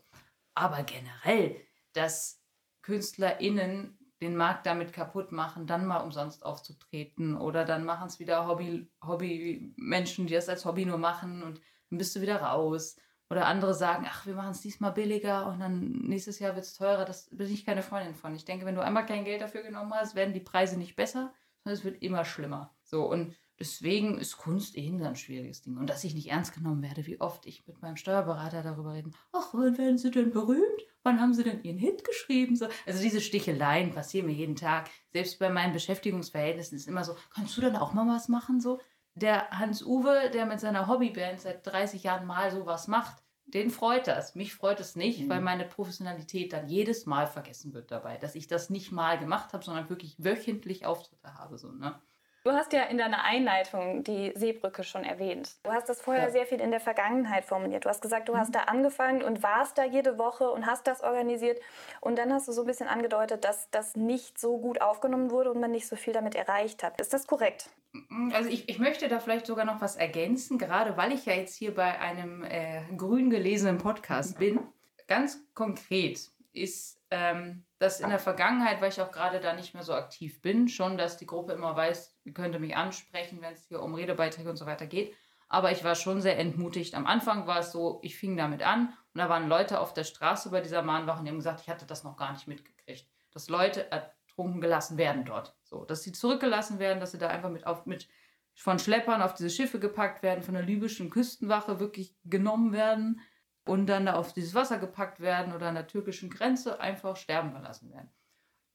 Aber 0.55 0.83
generell, 0.83 1.59
dass 1.91 2.41
KünstlerInnen 2.83 3.99
den 4.21 4.37
Markt 4.37 4.65
damit 4.65 4.93
kaputt 4.93 5.33
machen, 5.33 5.67
dann 5.67 5.85
mal 5.85 5.99
umsonst 5.99 6.45
aufzutreten 6.45 7.35
oder 7.35 7.65
dann 7.65 7.83
machen 7.83 8.07
es 8.07 8.17
wieder 8.19 8.47
Hobby, 8.47 8.89
Hobby-Menschen, 9.05 10.27
die 10.27 10.35
das 10.35 10.47
als 10.47 10.63
Hobby 10.63 10.85
nur 10.85 10.99
machen 10.99 11.43
und 11.43 11.59
dann 11.89 11.97
bist 11.97 12.15
du 12.15 12.21
wieder 12.21 12.41
raus. 12.41 12.95
Oder 13.31 13.47
andere 13.47 13.73
sagen, 13.73 14.05
ach, 14.07 14.25
wir 14.25 14.35
machen 14.35 14.51
es 14.51 14.61
diesmal 14.61 14.91
billiger 14.91 15.47
und 15.47 15.59
dann 15.59 15.91
nächstes 16.03 16.39
Jahr 16.39 16.53
wird 16.55 16.65
es 16.65 16.73
teurer. 16.73 17.05
Das 17.05 17.29
bin 17.31 17.51
ich 17.51 17.65
keine 17.65 17.81
Freundin 17.81 18.13
von. 18.13 18.35
Ich 18.35 18.45
denke, 18.45 18.65
wenn 18.65 18.75
du 18.75 18.83
einmal 18.83 19.05
kein 19.05 19.23
Geld 19.23 19.41
dafür 19.41 19.63
genommen 19.63 19.93
hast, 19.93 20.15
werden 20.15 20.33
die 20.33 20.41
Preise 20.41 20.77
nicht 20.77 20.95
besser, 20.95 21.33
sondern 21.63 21.79
es 21.79 21.85
wird 21.85 22.03
immer 22.03 22.25
schlimmer. 22.25 22.75
So, 22.83 23.09
und 23.09 23.33
deswegen 23.59 24.17
ist 24.17 24.37
Kunst 24.37 24.77
eh 24.77 24.89
ein 24.89 25.15
schwieriges 25.15 25.61
Ding. 25.61 25.77
Und 25.77 25.89
dass 25.89 26.03
ich 26.03 26.13
nicht 26.13 26.29
ernst 26.29 26.53
genommen 26.53 26.83
werde, 26.83 27.07
wie 27.07 27.21
oft 27.21 27.45
ich 27.45 27.65
mit 27.65 27.81
meinem 27.81 27.95
Steuerberater 27.95 28.63
darüber 28.63 28.93
rede, 28.93 29.11
ach, 29.31 29.53
wann 29.53 29.77
werden 29.77 29.97
sie 29.97 30.11
denn 30.11 30.31
berühmt? 30.31 30.81
wann 31.03 31.19
haben 31.19 31.33
sie 31.33 31.43
denn 31.43 31.63
ihren 31.63 31.77
Hit 31.77 32.03
geschrieben? 32.03 32.55
So, 32.55 32.67
also 32.85 33.01
diese 33.01 33.21
Sticheleien 33.21 33.91
passieren 33.91 34.27
mir 34.27 34.33
jeden 34.33 34.55
Tag. 34.55 34.89
Selbst 35.11 35.39
bei 35.39 35.49
meinen 35.49 35.73
Beschäftigungsverhältnissen 35.73 36.77
ist 36.77 36.87
immer 36.87 37.03
so, 37.03 37.15
kannst 37.33 37.57
du 37.57 37.61
dann 37.61 37.75
auch 37.75 37.93
mal 37.93 38.07
was 38.07 38.27
machen? 38.27 38.61
So, 38.61 38.79
der 39.15 39.49
Hans-Uwe, 39.51 40.29
der 40.33 40.45
mit 40.45 40.59
seiner 40.59 40.87
Hobbyband 40.87 41.41
seit 41.41 41.65
30 41.65 42.03
Jahren 42.03 42.25
mal 42.25 42.51
sowas 42.51 42.87
macht, 42.87 43.23
den 43.53 43.69
freut 43.69 44.07
das. 44.07 44.35
Mich 44.35 44.53
freut 44.53 44.79
es 44.79 44.95
nicht, 44.95 45.21
mhm. 45.21 45.29
weil 45.29 45.41
meine 45.41 45.65
Professionalität 45.65 46.53
dann 46.53 46.67
jedes 46.67 47.05
Mal 47.05 47.27
vergessen 47.27 47.73
wird 47.73 47.91
dabei, 47.91 48.17
dass 48.17 48.35
ich 48.35 48.47
das 48.47 48.69
nicht 48.69 48.91
mal 48.91 49.19
gemacht 49.19 49.53
habe, 49.53 49.63
sondern 49.63 49.89
wirklich 49.89 50.15
wöchentlich 50.17 50.85
Auftritte 50.85 51.35
habe. 51.35 51.57
So, 51.57 51.71
ne? 51.71 51.99
Du 52.43 52.51
hast 52.53 52.73
ja 52.73 52.83
in 52.83 52.97
deiner 52.97 53.23
Einleitung 53.23 54.03
die 54.03 54.31
Seebrücke 54.33 54.83
schon 54.83 55.03
erwähnt. 55.03 55.51
Du 55.61 55.71
hast 55.71 55.87
das 55.89 56.01
vorher 56.01 56.23
ja. 56.25 56.31
sehr 56.31 56.47
viel 56.47 56.59
in 56.59 56.71
der 56.71 56.79
Vergangenheit 56.79 57.45
formuliert. 57.45 57.85
Du 57.85 57.89
hast 57.89 58.01
gesagt, 58.01 58.29
du 58.29 58.33
mhm. 58.33 58.37
hast 58.37 58.55
da 58.55 58.61
angefangen 58.61 59.21
und 59.21 59.43
warst 59.43 59.77
da 59.77 59.85
jede 59.85 60.17
Woche 60.17 60.49
und 60.49 60.65
hast 60.65 60.87
das 60.87 61.03
organisiert. 61.03 61.59
Und 61.99 62.17
dann 62.17 62.33
hast 62.33 62.47
du 62.47 62.51
so 62.51 62.61
ein 62.61 62.67
bisschen 62.67 62.87
angedeutet, 62.87 63.45
dass 63.45 63.69
das 63.69 63.95
nicht 63.95 64.39
so 64.39 64.57
gut 64.57 64.81
aufgenommen 64.81 65.29
wurde 65.29 65.51
und 65.51 65.59
man 65.59 65.69
nicht 65.69 65.87
so 65.87 65.95
viel 65.95 66.13
damit 66.13 66.33
erreicht 66.33 66.81
hat. 66.81 66.99
Ist 66.99 67.13
das 67.13 67.27
korrekt? 67.27 67.69
Mm, 67.91 68.31
also 68.33 68.49
ich, 68.49 68.67
ich 68.67 68.79
möchte 68.79 69.07
da 69.07 69.19
vielleicht 69.19 69.45
sogar 69.45 69.65
noch 69.65 69.79
was 69.79 69.95
ergänzen, 69.95 70.57
gerade 70.57 70.97
weil 70.97 71.11
ich 71.11 71.27
ja 71.27 71.33
jetzt 71.33 71.55
hier 71.55 71.75
bei 71.75 71.99
einem 71.99 72.43
äh, 72.43 72.81
grün 72.97 73.29
gelesenen 73.29 73.77
Podcast 73.77 74.39
bin. 74.39 74.59
Ganz 75.07 75.43
konkret 75.53 76.31
ist 76.53 77.01
ähm, 77.11 77.65
dass 77.77 77.99
in 77.99 78.09
der 78.09 78.19
Vergangenheit, 78.19 78.81
weil 78.81 78.89
ich 78.89 79.01
auch 79.01 79.11
gerade 79.11 79.41
da 79.41 79.53
nicht 79.53 79.73
mehr 79.73 79.83
so 79.83 79.93
aktiv 79.93 80.41
bin, 80.41 80.69
schon, 80.69 80.97
dass 80.97 81.17
die 81.17 81.25
Gruppe 81.25 81.51
immer 81.51 81.75
weiß, 81.75 82.15
ihr 82.23 82.33
könnt 82.33 82.57
mich 82.59 82.75
ansprechen, 82.75 83.41
wenn 83.41 83.53
es 83.53 83.67
hier 83.67 83.81
um 83.81 83.93
Redebeiträge 83.93 84.49
und 84.49 84.55
so 84.55 84.65
weiter 84.65 84.87
geht. 84.87 85.13
Aber 85.49 85.71
ich 85.71 85.83
war 85.83 85.95
schon 85.95 86.21
sehr 86.21 86.39
entmutigt. 86.39 86.95
Am 86.95 87.05
Anfang 87.05 87.45
war 87.47 87.59
es 87.59 87.73
so, 87.73 87.99
ich 88.01 88.17
fing 88.17 88.37
damit 88.37 88.63
an 88.63 88.93
und 89.13 89.19
da 89.19 89.27
waren 89.27 89.49
Leute 89.49 89.81
auf 89.81 89.93
der 89.93 90.05
Straße 90.05 90.49
bei 90.49 90.61
dieser 90.61 90.81
Mahnwache 90.81 91.19
und 91.19 91.25
die 91.25 91.31
haben 91.31 91.37
gesagt, 91.37 91.59
ich 91.61 91.69
hatte 91.69 91.85
das 91.85 92.05
noch 92.05 92.15
gar 92.15 92.31
nicht 92.31 92.47
mitgekriegt. 92.47 93.05
Dass 93.33 93.49
Leute 93.49 93.91
ertrunken 93.91 94.61
gelassen 94.61 94.97
werden 94.97 95.25
dort. 95.25 95.53
So, 95.63 95.83
dass 95.83 96.03
sie 96.03 96.13
zurückgelassen 96.13 96.79
werden, 96.79 97.01
dass 97.01 97.11
sie 97.11 97.17
da 97.17 97.27
einfach 97.27 97.49
mit, 97.49 97.67
auf, 97.67 97.85
mit 97.85 98.07
von 98.55 98.79
Schleppern 98.79 99.21
auf 99.21 99.33
diese 99.33 99.49
Schiffe 99.49 99.79
gepackt 99.79 100.23
werden, 100.23 100.43
von 100.43 100.53
der 100.53 100.63
libyschen 100.63 101.09
Küstenwache 101.09 101.81
wirklich 101.81 102.15
genommen 102.23 102.71
werden 102.71 103.19
und 103.65 103.87
dann 103.87 104.05
da 104.05 104.13
auf 104.13 104.33
dieses 104.33 104.55
Wasser 104.55 104.77
gepackt 104.77 105.19
werden 105.19 105.53
oder 105.53 105.67
an 105.67 105.75
der 105.75 105.87
türkischen 105.87 106.29
Grenze 106.29 106.79
einfach 106.79 107.15
sterben 107.15 107.53
gelassen 107.53 107.91
werden. 107.91 108.09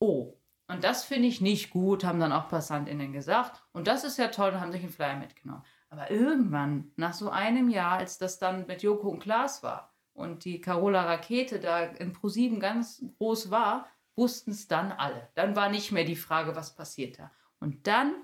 Oh, 0.01 0.35
und 0.69 0.83
das 0.83 1.05
finde 1.05 1.29
ich 1.29 1.41
nicht 1.41 1.71
gut, 1.71 2.05
haben 2.05 2.19
dann 2.19 2.33
auch 2.33 2.49
PassantInnen 2.49 3.13
gesagt. 3.13 3.63
Und 3.73 3.87
das 3.87 4.05
ist 4.05 4.19
ja 4.19 4.29
toll, 4.29 4.51
und 4.51 4.61
haben 4.61 4.73
sich 4.73 4.83
einen 4.83 4.93
Flyer 4.93 5.17
mitgenommen. 5.17 5.63
Aber 5.91 6.11
irgendwann, 6.11 6.91
nach 6.97 7.13
so 7.13 7.31
einem 7.31 7.69
Jahr, 7.69 7.99
als 7.99 8.19
das 8.19 8.39
dann 8.39 8.67
mit 8.67 8.83
Joko 8.83 9.09
und 9.09 9.21
Klaas 9.21 9.63
war 9.63 9.95
und 10.13 10.45
die 10.45 10.61
Carola 10.61 11.05
Rakete 11.05 11.61
da 11.61 11.85
in 11.85 12.13
ProSieben 12.13 12.59
ganz 12.59 13.05
groß 13.19 13.51
war, 13.51 13.87
wussten 14.17 14.51
es 14.51 14.67
dann 14.67 14.91
alle. 14.91 15.29
Dann 15.35 15.55
war 15.55 15.69
nicht 15.69 15.93
mehr 15.93 16.05
die 16.05 16.17
Frage, 16.17 16.57
was 16.57 16.75
passiert 16.75 17.19
da. 17.19 17.31
Und 17.61 17.87
dann 17.87 18.15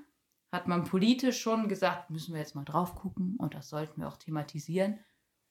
hat 0.50 0.66
man 0.66 0.84
politisch 0.84 1.40
schon 1.40 1.68
gesagt, 1.68 2.10
müssen 2.10 2.34
wir 2.34 2.40
jetzt 2.40 2.54
mal 2.54 2.64
drauf 2.64 2.96
gucken 2.96 3.36
und 3.38 3.54
das 3.54 3.68
sollten 3.68 4.00
wir 4.00 4.08
auch 4.08 4.16
thematisieren. 4.16 4.98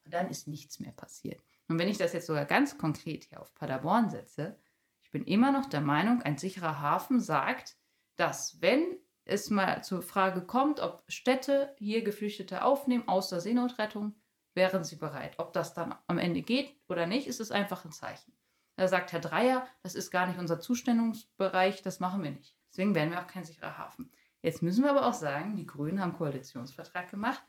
Und 0.06 0.14
dann 0.14 0.30
ist 0.30 0.48
nichts 0.48 0.80
mehr 0.80 0.92
passiert. 0.92 1.42
Und 1.68 1.80
wenn 1.80 1.88
ich 1.88 1.98
das 1.98 2.14
jetzt 2.14 2.28
sogar 2.28 2.46
ganz 2.46 2.78
konkret 2.78 3.26
hier 3.26 3.40
auf 3.40 3.54
Paderborn 3.56 4.10
setze, 4.10 4.60
ich 5.02 5.12
bin 5.12 5.24
immer 5.24 5.52
noch 5.52 5.68
der 5.68 5.82
Meinung, 5.82 6.22
ein 6.22 6.38
sicherer 6.38 6.80
Hafen 6.80 7.20
sagt, 7.20 7.78
dass 8.16 8.62
wenn 8.62 8.98
es 9.26 9.50
mal 9.50 9.84
zur 9.84 10.02
Frage 10.02 10.42
kommt, 10.42 10.80
ob 10.80 11.04
Städte 11.08 11.76
hier 11.78 12.04
Geflüchtete 12.04 12.64
aufnehmen 12.64 13.08
aus 13.08 13.30
der 13.30 13.40
Seenotrettung, 13.40 14.16
wären 14.54 14.84
sie 14.84 14.98
bereit. 14.98 15.36
Ob 15.38 15.54
das 15.54 15.74
dann 15.74 15.96
am 16.08 16.18
Ende 16.18 16.42
geht 16.42 16.76
oder 16.90 17.08
nicht, 17.08 17.28
ist 17.28 17.40
es 17.40 17.52
einfach 17.52 17.86
ein 17.86 17.92
Zeichen. 17.92 18.34
Da 18.76 18.88
sagt 18.88 19.12
Herr 19.12 19.20
Dreier, 19.20 19.68
das 19.84 19.96
ist 19.96 20.12
gar 20.12 20.28
nicht 20.28 20.40
unser 20.40 20.60
Zustellungsbereich, 20.60 21.82
das 21.82 22.00
machen 22.00 22.24
wir 22.24 22.32
nicht. 22.32 22.58
Deswegen 22.70 22.96
werden 22.96 23.12
wir 23.12 23.22
auch 23.22 23.28
kein 23.28 23.44
sicherer 23.44 23.78
Hafen. 23.78 24.12
Jetzt 24.42 24.64
müssen 24.64 24.84
wir 24.84 24.90
aber 24.90 25.06
auch 25.06 25.14
sagen, 25.14 25.56
die 25.56 25.66
Grünen 25.68 26.02
haben 26.02 26.14
Koalitionsvertrag 26.14 27.10
gemacht 27.10 27.44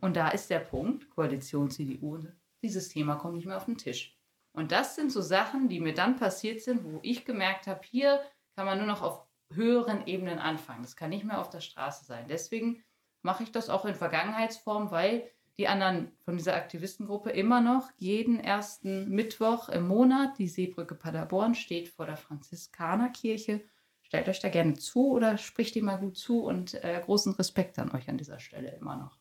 und 0.00 0.16
da 0.16 0.28
ist 0.28 0.50
der 0.50 0.60
Punkt, 0.60 1.10
Koalition 1.10 1.70
CDU, 1.70 2.18
dieses 2.62 2.88
Thema 2.88 3.16
kommt 3.16 3.34
nicht 3.34 3.46
mehr 3.46 3.56
auf 3.56 3.66
den 3.66 3.78
Tisch. 3.78 4.16
Und 4.52 4.72
das 4.72 4.94
sind 4.96 5.12
so 5.12 5.20
Sachen, 5.20 5.68
die 5.68 5.80
mir 5.80 5.94
dann 5.94 6.16
passiert 6.16 6.60
sind, 6.60 6.84
wo 6.84 6.98
ich 7.02 7.24
gemerkt 7.24 7.66
habe, 7.66 7.80
hier 7.84 8.20
kann 8.56 8.66
man 8.66 8.78
nur 8.78 8.86
noch 8.86 9.02
auf 9.02 9.24
höheren 9.52 10.06
Ebenen 10.06 10.38
anfangen. 10.38 10.82
Das 10.82 10.96
kann 10.96 11.10
nicht 11.10 11.24
mehr 11.24 11.40
auf 11.40 11.50
der 11.50 11.60
Straße 11.60 12.04
sein. 12.04 12.26
Deswegen 12.28 12.82
mache 13.22 13.42
ich 13.42 13.52
das 13.52 13.70
auch 13.70 13.84
in 13.84 13.94
Vergangenheitsform, 13.94 14.90
weil 14.90 15.30
die 15.58 15.68
anderen 15.68 16.12
von 16.24 16.36
dieser 16.36 16.54
Aktivistengruppe 16.54 17.30
immer 17.30 17.60
noch 17.60 17.90
jeden 17.96 18.38
ersten 18.38 19.08
Mittwoch 19.08 19.68
im 19.68 19.88
Monat, 19.88 20.38
die 20.38 20.48
Seebrücke 20.48 20.94
Paderborn 20.94 21.54
steht 21.54 21.88
vor 21.88 22.06
der 22.06 22.16
Franziskanerkirche. 22.16 23.64
Stellt 24.02 24.28
euch 24.28 24.40
da 24.40 24.48
gerne 24.48 24.74
zu 24.74 25.10
oder 25.10 25.36
spricht 25.36 25.74
die 25.74 25.82
mal 25.82 25.98
gut 25.98 26.16
zu 26.16 26.44
und 26.44 26.74
äh, 26.82 27.00
großen 27.04 27.34
Respekt 27.34 27.78
an 27.78 27.90
euch 27.92 28.08
an 28.08 28.18
dieser 28.18 28.38
Stelle 28.38 28.74
immer 28.76 28.96
noch. 28.96 29.17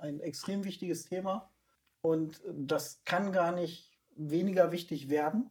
Ein 0.00 0.20
extrem 0.20 0.64
wichtiges 0.64 1.04
Thema 1.04 1.50
und 2.00 2.40
das 2.46 3.02
kann 3.04 3.32
gar 3.32 3.52
nicht 3.52 3.98
weniger 4.16 4.72
wichtig 4.72 5.08
werden. 5.08 5.50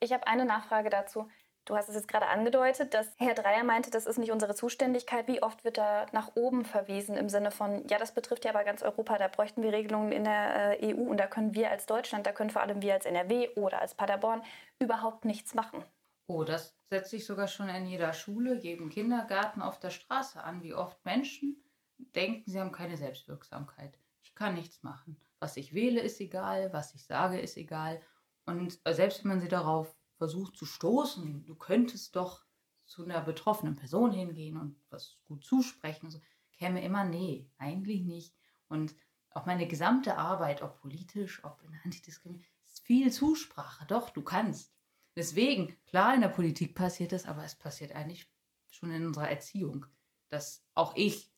Ich 0.00 0.12
habe 0.12 0.26
eine 0.26 0.44
Nachfrage 0.44 0.90
dazu. 0.90 1.28
Du 1.64 1.76
hast 1.76 1.90
es 1.90 1.96
jetzt 1.96 2.08
gerade 2.08 2.28
angedeutet, 2.28 2.94
dass 2.94 3.08
Herr 3.18 3.34
Dreier 3.34 3.62
meinte, 3.62 3.90
das 3.90 4.06
ist 4.06 4.16
nicht 4.16 4.32
unsere 4.32 4.54
Zuständigkeit. 4.54 5.28
Wie 5.28 5.42
oft 5.42 5.64
wird 5.64 5.76
da 5.76 6.06
nach 6.12 6.34
oben 6.34 6.64
verwiesen 6.64 7.14
im 7.14 7.28
Sinne 7.28 7.50
von, 7.50 7.86
ja, 7.88 7.98
das 7.98 8.14
betrifft 8.14 8.46
ja 8.46 8.52
aber 8.52 8.64
ganz 8.64 8.82
Europa, 8.82 9.18
da 9.18 9.28
bräuchten 9.28 9.62
wir 9.62 9.70
Regelungen 9.70 10.10
in 10.10 10.24
der 10.24 10.80
äh, 10.80 10.94
EU 10.94 11.02
und 11.02 11.18
da 11.18 11.26
können 11.26 11.54
wir 11.54 11.70
als 11.70 11.84
Deutschland, 11.84 12.26
da 12.26 12.32
können 12.32 12.48
vor 12.48 12.62
allem 12.62 12.80
wir 12.80 12.94
als 12.94 13.04
NRW 13.04 13.50
oder 13.56 13.82
als 13.82 13.94
Paderborn 13.94 14.42
überhaupt 14.78 15.26
nichts 15.26 15.52
machen. 15.52 15.84
Oh, 16.26 16.42
das 16.42 16.74
setzt 16.88 17.10
sich 17.10 17.26
sogar 17.26 17.48
schon 17.48 17.68
in 17.68 17.86
jeder 17.86 18.14
Schule, 18.14 18.54
jedem 18.54 18.88
Kindergarten 18.88 19.60
auf 19.60 19.78
der 19.78 19.90
Straße 19.90 20.42
an, 20.42 20.62
wie 20.62 20.72
oft 20.72 21.04
Menschen 21.04 21.62
denken, 21.98 22.50
sie 22.50 22.60
haben 22.60 22.72
keine 22.72 22.96
Selbstwirksamkeit. 22.96 23.98
Ich 24.22 24.34
kann 24.34 24.54
nichts 24.54 24.82
machen. 24.82 25.16
Was 25.40 25.56
ich 25.56 25.74
wähle, 25.74 26.00
ist 26.00 26.20
egal, 26.20 26.72
was 26.72 26.94
ich 26.94 27.04
sage, 27.04 27.38
ist 27.40 27.56
egal. 27.56 28.00
Und 28.46 28.80
selbst 28.88 29.22
wenn 29.22 29.28
man 29.28 29.40
sie 29.40 29.48
darauf 29.48 29.94
versucht 30.16 30.56
zu 30.56 30.66
stoßen, 30.66 31.44
du 31.44 31.54
könntest 31.54 32.16
doch 32.16 32.44
zu 32.86 33.04
einer 33.04 33.20
betroffenen 33.20 33.76
Person 33.76 34.10
hingehen 34.12 34.56
und 34.56 34.80
was 34.90 35.18
gut 35.26 35.44
zusprechen, 35.44 36.10
so, 36.10 36.20
käme 36.52 36.82
immer, 36.82 37.04
nee, 37.04 37.50
eigentlich 37.58 38.02
nicht. 38.02 38.34
Und 38.68 38.94
auch 39.30 39.46
meine 39.46 39.68
gesamte 39.68 40.16
Arbeit, 40.16 40.62
ob 40.62 40.80
politisch, 40.80 41.44
ob 41.44 41.62
in 41.62 41.78
Antidiskriminierung, 41.84 42.48
ist 42.64 42.84
viel 42.84 43.12
Zusprache. 43.12 43.86
Doch, 43.86 44.10
du 44.10 44.22
kannst. 44.22 44.74
Deswegen, 45.14 45.76
klar, 45.84 46.14
in 46.14 46.20
der 46.20 46.28
Politik 46.28 46.74
passiert 46.74 47.12
es, 47.12 47.26
aber 47.26 47.44
es 47.44 47.54
passiert 47.54 47.92
eigentlich 47.92 48.30
schon 48.70 48.90
in 48.90 49.06
unserer 49.06 49.28
Erziehung, 49.28 49.86
dass 50.28 50.64
auch 50.74 50.94
ich, 50.96 51.30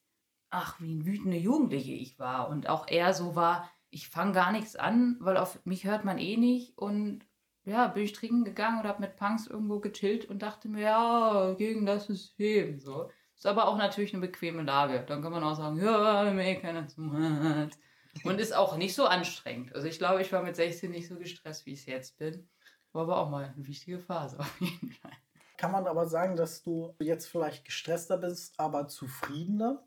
ach, 0.50 0.80
wie 0.80 0.95
ein 0.95 1.07
wütende 1.07 1.37
Jugendliche 1.37 1.92
ich 1.92 2.19
war 2.19 2.49
und 2.49 2.69
auch 2.69 2.87
er 2.88 3.14
so 3.14 3.35
war, 3.35 3.71
ich 3.90 4.09
fange 4.09 4.33
gar 4.33 4.52
nichts 4.52 4.76
an, 4.76 5.16
weil 5.21 5.37
auf 5.37 5.64
mich 5.64 5.85
hört 5.85 6.04
man 6.04 6.19
eh 6.19 6.37
nicht 6.37 6.76
und 6.76 7.25
ja, 7.64 7.88
bin 7.88 8.04
ich 8.04 8.12
trinken 8.12 8.45
gegangen 8.45 8.80
und 8.80 8.87
habe 8.87 9.00
mit 9.00 9.16
Punks 9.16 9.47
irgendwo 9.47 9.80
gechillt 9.80 10.25
und 10.25 10.42
dachte 10.42 10.69
mir, 10.69 10.83
ja, 10.83 11.54
gegen 11.59 11.87
das 11.87 12.07
System. 12.07 12.78
So. 12.78 13.11
Ist 13.37 13.47
aber 13.47 13.69
auch 13.69 13.76
natürlich 13.76 14.12
eine 14.12 14.26
bequeme 14.26 14.62
Lage. 14.62 15.04
Dann 15.07 15.23
kann 15.23 15.33
man 15.33 15.45
auch 15.45 15.54
sagen, 15.54 15.78
ja, 15.78 16.25
wenn 16.25 16.37
mir 16.37 16.47
eh 16.47 16.57
keiner 16.57 16.87
zuhört. 16.87 17.78
Und 18.25 18.40
ist 18.40 18.54
auch 18.54 18.76
nicht 18.76 18.95
so 18.95 19.07
anstrengend. 19.07 19.75
Also 19.75 19.87
ich 19.87 19.99
glaube, 19.99 20.21
ich 20.21 20.33
war 20.33 20.42
mit 20.42 20.57
16 20.57 20.90
nicht 20.90 21.09
so 21.09 21.16
gestresst, 21.16 21.64
wie 21.64 21.73
ich 21.73 21.80
es 21.80 21.87
jetzt 21.87 22.19
bin. 22.19 22.49
War 22.92 23.02
aber 23.02 23.19
auch 23.19 23.30
mal 23.30 23.45
eine 23.45 23.66
wichtige 23.66 24.00
Phase 24.00 24.38
auf 24.40 24.61
jeden 24.61 24.90
Fall. 24.90 25.12
Kann 25.57 25.73
man 25.73 25.87
aber 25.87 26.07
sagen, 26.07 26.37
dass 26.37 26.62
du 26.62 26.95
jetzt 26.99 27.26
vielleicht 27.26 27.64
gestresster 27.64 28.19
bist, 28.19 28.59
aber 28.59 28.88
zufriedener? 28.88 29.87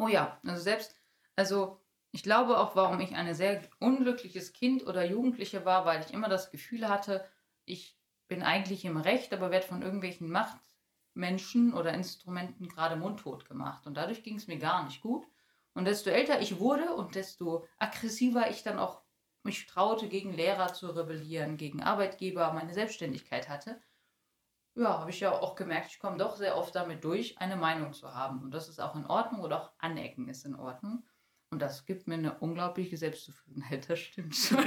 Oh 0.00 0.08
ja, 0.08 0.40
also 0.46 0.62
selbst, 0.62 0.96
also 1.36 1.78
ich 2.10 2.22
glaube 2.22 2.56
auch, 2.58 2.74
warum 2.74 3.00
ich 3.00 3.14
ein 3.14 3.34
sehr 3.34 3.60
unglückliches 3.80 4.54
Kind 4.54 4.86
oder 4.86 5.04
Jugendliche 5.04 5.66
war, 5.66 5.84
weil 5.84 6.00
ich 6.00 6.14
immer 6.14 6.30
das 6.30 6.50
Gefühl 6.50 6.88
hatte, 6.88 7.28
ich 7.66 7.98
bin 8.26 8.42
eigentlich 8.42 8.86
im 8.86 8.96
Recht, 8.96 9.34
aber 9.34 9.50
werde 9.50 9.66
von 9.66 9.82
irgendwelchen 9.82 10.30
Machtmenschen 10.30 11.74
oder 11.74 11.92
Instrumenten 11.92 12.66
gerade 12.66 12.96
mundtot 12.96 13.46
gemacht. 13.46 13.86
Und 13.86 13.98
dadurch 13.98 14.22
ging 14.22 14.36
es 14.36 14.46
mir 14.46 14.58
gar 14.58 14.84
nicht 14.84 15.02
gut. 15.02 15.26
Und 15.74 15.84
desto 15.84 16.08
älter 16.08 16.40
ich 16.40 16.58
wurde 16.58 16.94
und 16.94 17.14
desto 17.14 17.66
aggressiver 17.78 18.48
ich 18.48 18.62
dann 18.62 18.78
auch 18.78 19.02
mich 19.42 19.66
traute, 19.66 20.08
gegen 20.08 20.32
Lehrer 20.32 20.72
zu 20.72 20.88
rebellieren, 20.88 21.58
gegen 21.58 21.82
Arbeitgeber, 21.82 22.54
meine 22.54 22.72
Selbstständigkeit 22.72 23.50
hatte, 23.50 23.82
ja, 24.80 24.98
habe 24.98 25.10
ich 25.10 25.20
ja 25.20 25.32
auch 25.32 25.54
gemerkt, 25.54 25.88
ich 25.90 25.98
komme 25.98 26.16
doch 26.16 26.36
sehr 26.36 26.56
oft 26.56 26.74
damit 26.74 27.04
durch, 27.04 27.38
eine 27.38 27.56
Meinung 27.56 27.92
zu 27.92 28.14
haben. 28.14 28.42
Und 28.42 28.52
das 28.52 28.68
ist 28.68 28.80
auch 28.80 28.96
in 28.96 29.06
Ordnung 29.06 29.42
oder 29.42 29.62
auch 29.62 29.72
Anecken 29.78 30.28
ist 30.28 30.44
in 30.44 30.54
Ordnung. 30.54 31.04
Und 31.50 31.60
das 31.60 31.84
gibt 31.84 32.06
mir 32.06 32.14
eine 32.14 32.38
unglaubliche 32.38 32.96
Selbstzufriedenheit, 32.96 33.88
das 33.90 33.98
stimmt 33.98 34.34
schon. 34.34 34.64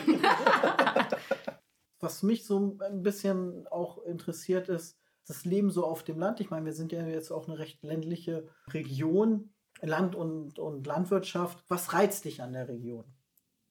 Was 2.00 2.24
mich 2.24 2.46
so 2.46 2.78
ein 2.82 3.02
bisschen 3.02 3.68
auch 3.68 4.04
interessiert 4.04 4.70
ist, 4.70 5.00
das 5.26 5.46
Leben 5.46 5.72
so 5.72 5.86
auf 5.86 6.04
dem 6.04 6.20
Land. 6.20 6.42
Ich 6.42 6.50
meine, 6.50 6.66
wir 6.66 6.74
sind 6.74 6.92
ja 6.92 7.06
jetzt 7.08 7.32
auch 7.32 7.48
eine 7.48 7.58
recht 7.58 7.82
ländliche 7.82 8.50
Region, 8.68 9.54
Land 9.82 10.16
und, 10.16 10.60
und 10.60 10.86
Landwirtschaft. 10.86 11.64
Was 11.70 11.94
reizt 11.94 12.26
dich 12.26 12.42
an 12.42 12.54
der 12.54 12.68
Region? 12.68 13.06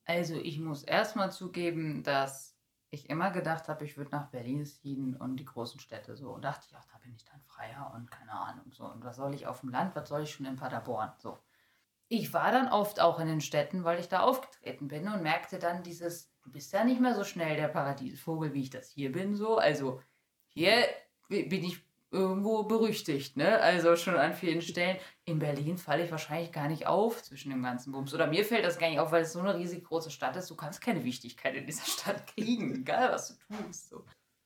Also 0.05 0.35
ich 0.35 0.59
muss 0.59 0.83
erstmal 0.83 1.31
zugeben, 1.31 2.03
dass 2.03 2.52
ich 2.93 3.11
immer 3.11 3.31
gedacht 3.31 3.69
habe, 3.69 3.85
ich 3.85 3.97
würde 3.97 4.13
nach 4.13 4.31
Berlin 4.31 4.65
ziehen 4.65 5.17
und 5.17 5.37
die 5.37 5.45
großen 5.45 5.81
Städte 5.81 6.17
so. 6.17 6.31
Und 6.31 6.45
dachte 6.45 6.67
ich, 6.69 6.77
ach, 6.77 6.87
da 6.93 6.99
bin 6.99 7.15
ich 7.15 7.25
dann 7.25 7.41
freier 7.43 7.93
und 7.97 8.11
keine 8.11 8.33
Ahnung 8.33 8.71
so. 8.71 8.85
Und 8.85 9.05
was 9.05 9.17
soll 9.17 9.35
ich 9.35 9.47
auf 9.49 9.61
dem 9.61 9.71
Land, 9.71 9.97
was 9.97 10.09
soll 10.09 10.23
ich 10.23 10.31
schon 10.31 10.47
in 10.47 10.57
Paderborn? 10.57 11.13
So 11.19 11.39
ich 12.13 12.35
war 12.35 12.53
dann 12.53 12.69
oft 12.69 13.01
auch 13.01 13.19
in 13.21 13.27
den 13.27 13.41
Städten, 13.41 13.85
weil 13.85 13.99
ich 13.99 14.09
da 14.09 14.21
aufgetreten 14.21 14.87
bin 14.89 15.09
und 15.09 15.23
merkte 15.23 15.59
dann 15.59 15.83
dieses, 15.83 16.31
du 16.43 16.53
bist 16.53 16.71
ja 16.73 16.85
nicht 16.85 17.01
mehr 17.01 17.15
so 17.15 17.25
schnell 17.25 17.57
der 17.57 17.69
Paradiesvogel, 17.69 18.53
wie 18.53 18.61
ich 18.61 18.71
das 18.71 18.91
hier 18.91 19.11
bin, 19.11 19.35
so. 19.35 19.57
Also 19.57 20.03
hier 20.49 20.85
bin 21.29 21.65
ich 21.65 21.83
irgendwo 22.11 22.65
berüchtigt, 22.65 23.39
ne? 23.39 23.59
Also 23.61 23.97
schon 23.97 24.17
an 24.17 24.35
vielen 24.35 24.61
Stellen. 24.61 24.99
In 25.33 25.39
Berlin 25.39 25.79
falle 25.79 26.05
ich 26.05 26.11
wahrscheinlich 26.11 26.53
gar 26.53 26.69
nicht 26.69 26.87
auf 26.87 27.23
zwischen 27.23 27.49
dem 27.49 27.62
ganzen 27.62 27.91
Bums. 27.91 28.12
Oder 28.12 28.27
mir 28.27 28.45
fällt 28.45 28.67
das 28.67 28.79
gar 28.79 28.91
nicht 28.91 28.99
auf, 28.99 29.12
weil 29.12 29.23
es 29.23 29.33
so 29.33 29.41
eine 29.41 29.57
riesig 29.57 29.83
große 29.83 30.11
Stadt 30.11 30.37
ist. 30.37 30.51
Du 30.51 30.57
kannst 30.57 30.83
keine 30.83 31.05
Wichtigkeit 31.05 31.55
in 31.55 31.65
dieser 31.65 31.85
Stadt 31.87 32.27
kriegen, 32.27 32.75
egal 32.75 33.12
was 33.12 33.29
du 33.29 33.57
tust. 33.57 33.89
So. 33.89 34.05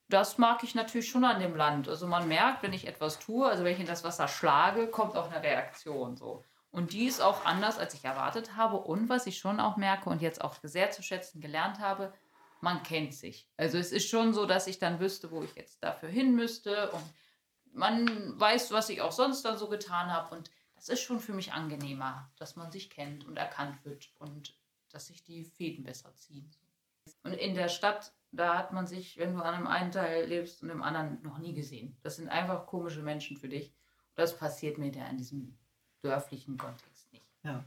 Das 0.08 0.38
mag 0.38 0.62
ich 0.62 0.76
natürlich 0.76 1.08
schon 1.08 1.24
an 1.24 1.40
dem 1.40 1.56
Land. 1.56 1.88
Also 1.88 2.06
man 2.06 2.28
merkt, 2.28 2.62
wenn 2.62 2.72
ich 2.72 2.86
etwas 2.86 3.18
tue, 3.18 3.48
also 3.48 3.64
wenn 3.64 3.72
ich 3.72 3.80
in 3.80 3.86
das 3.86 4.04
Wasser 4.04 4.28
schlage, 4.28 4.86
kommt 4.86 5.16
auch 5.16 5.28
eine 5.28 5.42
Reaktion 5.42 6.16
so. 6.16 6.44
Und 6.70 6.92
die 6.92 7.06
ist 7.06 7.20
auch 7.20 7.44
anders, 7.44 7.78
als 7.78 7.94
ich 7.94 8.04
erwartet 8.04 8.54
habe. 8.54 8.76
Und 8.76 9.08
was 9.08 9.26
ich 9.26 9.38
schon 9.38 9.58
auch 9.58 9.76
merke 9.76 10.08
und 10.08 10.22
jetzt 10.22 10.40
auch 10.40 10.54
sehr 10.62 10.92
zu 10.92 11.02
schätzen 11.02 11.40
gelernt 11.40 11.80
habe, 11.80 12.12
man 12.60 12.84
kennt 12.84 13.12
sich. 13.12 13.48
Also 13.56 13.76
es 13.76 13.90
ist 13.90 14.08
schon 14.08 14.32
so, 14.32 14.46
dass 14.46 14.68
ich 14.68 14.78
dann 14.78 15.00
wüsste, 15.00 15.32
wo 15.32 15.42
ich 15.42 15.56
jetzt 15.56 15.82
dafür 15.82 16.10
hin 16.10 16.36
müsste. 16.36 16.92
Und 16.92 17.02
man 17.72 18.38
weiß, 18.38 18.70
was 18.70 18.88
ich 18.88 19.00
auch 19.00 19.10
sonst 19.10 19.42
dann 19.42 19.58
so 19.58 19.68
getan 19.68 20.12
habe. 20.12 20.36
Und 20.36 20.52
das 20.76 20.88
ist 20.88 21.00
schon 21.00 21.20
für 21.20 21.32
mich 21.32 21.52
angenehmer, 21.52 22.30
dass 22.36 22.54
man 22.54 22.70
sich 22.70 22.90
kennt 22.90 23.24
und 23.24 23.36
erkannt 23.36 23.84
wird 23.84 24.12
und 24.18 24.54
dass 24.90 25.08
sich 25.08 25.24
die 25.24 25.44
Fäden 25.44 25.84
besser 25.84 26.14
ziehen. 26.14 26.50
Und 27.22 27.32
in 27.32 27.54
der 27.54 27.68
Stadt, 27.68 28.12
da 28.30 28.56
hat 28.58 28.72
man 28.72 28.86
sich, 28.86 29.16
wenn 29.18 29.34
du 29.34 29.42
an 29.42 29.54
einem 29.54 29.66
einen 29.66 29.90
Teil 29.90 30.26
lebst 30.26 30.62
und 30.62 30.70
im 30.70 30.82
anderen 30.82 31.20
noch 31.22 31.38
nie 31.38 31.54
gesehen. 31.54 31.96
Das 32.02 32.16
sind 32.16 32.28
einfach 32.28 32.66
komische 32.66 33.02
Menschen 33.02 33.36
für 33.36 33.48
dich. 33.48 33.68
Und 33.68 34.18
das 34.18 34.36
passiert 34.36 34.78
mir 34.78 34.90
ja 34.90 35.06
in 35.06 35.18
diesem 35.18 35.58
dörflichen 36.02 36.56
Kontext 36.56 37.12
nicht. 37.12 37.32
Ja. 37.42 37.64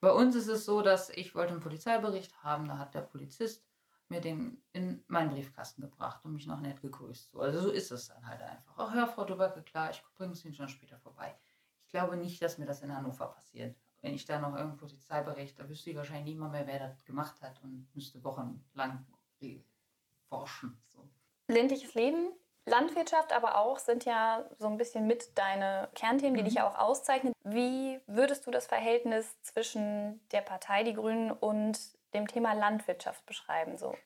Bei 0.00 0.12
uns 0.12 0.34
ist 0.34 0.48
es 0.48 0.64
so, 0.64 0.82
dass 0.82 1.10
ich 1.10 1.34
wollte 1.34 1.52
einen 1.52 1.62
Polizeibericht 1.62 2.42
haben, 2.42 2.68
da 2.68 2.78
hat 2.78 2.94
der 2.94 3.00
Polizist 3.00 3.64
mir 4.08 4.20
den 4.20 4.62
in 4.72 5.02
meinen 5.08 5.30
Briefkasten 5.30 5.82
gebracht 5.82 6.24
und 6.24 6.34
mich 6.34 6.46
noch 6.46 6.60
nett 6.60 6.80
gegrüßt. 6.80 7.32
So, 7.32 7.40
also 7.40 7.60
so 7.60 7.70
ist 7.70 7.90
es 7.90 8.08
dann 8.08 8.26
halt 8.26 8.40
einfach. 8.40 8.74
Ach 8.76 8.94
ja, 8.94 9.06
Frau 9.06 9.24
Dubacke, 9.24 9.62
klar, 9.62 9.90
ich 9.90 10.02
bringe 10.16 10.32
es 10.32 10.44
Ihnen 10.44 10.54
schon 10.54 10.68
später 10.68 10.98
vorbei. 10.98 11.34
Ich 11.86 11.92
glaube 11.92 12.16
nicht, 12.16 12.42
dass 12.42 12.58
mir 12.58 12.66
das 12.66 12.82
in 12.82 12.94
Hannover 12.94 13.28
passiert. 13.28 13.76
Wenn 14.02 14.14
ich 14.14 14.26
da 14.26 14.38
noch 14.38 14.50
irgendeinen 14.50 14.76
Polizeibericht, 14.76 15.58
da 15.58 15.68
wüsste 15.68 15.90
ich 15.90 15.96
wahrscheinlich 15.96 16.34
niemand 16.34 16.52
mehr, 16.52 16.66
wer 16.66 16.78
das 16.78 17.04
gemacht 17.04 17.40
hat 17.40 17.62
und 17.62 17.88
müsste 17.94 18.22
wochenlang 18.22 19.06
forschen. 20.28 20.78
So. 20.92 21.08
Ländliches 21.48 21.94
Leben 21.94 22.32
Landwirtschaft 22.68 23.32
aber 23.32 23.58
auch 23.58 23.78
sind 23.78 24.04
ja 24.04 24.44
so 24.58 24.66
ein 24.66 24.76
bisschen 24.76 25.06
mit 25.06 25.38
deine 25.38 25.88
Kernthemen, 25.94 26.34
die 26.34 26.42
mhm. 26.42 26.46
dich 26.46 26.54
ja 26.56 26.68
auch 26.68 26.76
auszeichnen. 26.76 27.32
Wie 27.44 28.00
würdest 28.06 28.46
du 28.46 28.50
das 28.50 28.66
Verhältnis 28.66 29.40
zwischen 29.42 30.20
der 30.32 30.40
Partei 30.40 30.82
Die 30.82 30.94
Grünen 30.94 31.30
und 31.30 31.78
dem 32.12 32.26
Thema 32.26 32.54
Landwirtschaft 32.54 33.24
beschreiben? 33.24 33.78
So? 33.78 33.96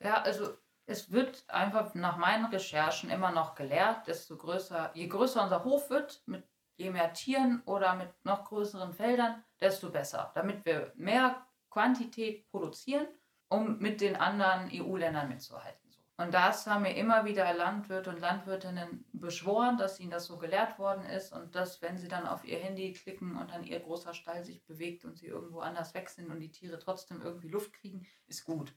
Ja, 0.00 0.22
also 0.22 0.54
es 0.86 1.12
wird 1.12 1.44
einfach 1.48 1.94
nach 1.94 2.16
meinen 2.16 2.46
Recherchen 2.46 3.10
immer 3.10 3.30
noch 3.30 3.54
gelehrt, 3.54 4.06
desto 4.06 4.38
größer, 4.38 4.90
je 4.94 5.06
größer 5.06 5.42
unser 5.42 5.62
Hof 5.64 5.90
wird, 5.90 6.22
mit 6.26 6.44
je 6.76 6.90
mehr 6.90 7.12
Tieren 7.12 7.62
oder 7.64 7.94
mit 7.94 8.08
noch 8.24 8.44
größeren 8.44 8.92
Feldern, 8.92 9.42
desto 9.60 9.90
besser, 9.90 10.32
damit 10.34 10.64
wir 10.64 10.92
mehr 10.96 11.46
Quantität 11.70 12.48
produzieren, 12.50 13.06
um 13.48 13.78
mit 13.78 14.00
den 14.00 14.16
anderen 14.16 14.70
EU-Ländern 14.72 15.28
mitzuhalten. 15.28 15.82
Und 16.18 16.34
das 16.34 16.66
haben 16.66 16.82
mir 16.82 16.94
immer 16.94 17.24
wieder 17.24 17.52
Landwirte 17.54 18.10
und 18.10 18.20
Landwirtinnen 18.20 19.04
beschworen, 19.12 19.76
dass 19.76 19.98
ihnen 19.98 20.10
das 20.10 20.26
so 20.26 20.38
gelehrt 20.38 20.78
worden 20.78 21.04
ist 21.04 21.32
und 21.32 21.54
dass, 21.54 21.80
wenn 21.82 21.98
sie 21.98 22.08
dann 22.08 22.26
auf 22.26 22.44
ihr 22.44 22.58
Handy 22.58 22.92
klicken 22.92 23.36
und 23.36 23.50
dann 23.50 23.64
ihr 23.64 23.80
großer 23.80 24.14
Stall 24.14 24.44
sich 24.44 24.62
bewegt 24.64 25.04
und 25.04 25.18
sie 25.18 25.26
irgendwo 25.26 25.60
anders 25.60 25.94
weg 25.94 26.08
sind 26.10 26.30
und 26.30 26.40
die 26.40 26.52
Tiere 26.52 26.78
trotzdem 26.78 27.22
irgendwie 27.22 27.48
Luft 27.48 27.72
kriegen, 27.72 28.06
ist 28.26 28.44
gut. 28.44 28.74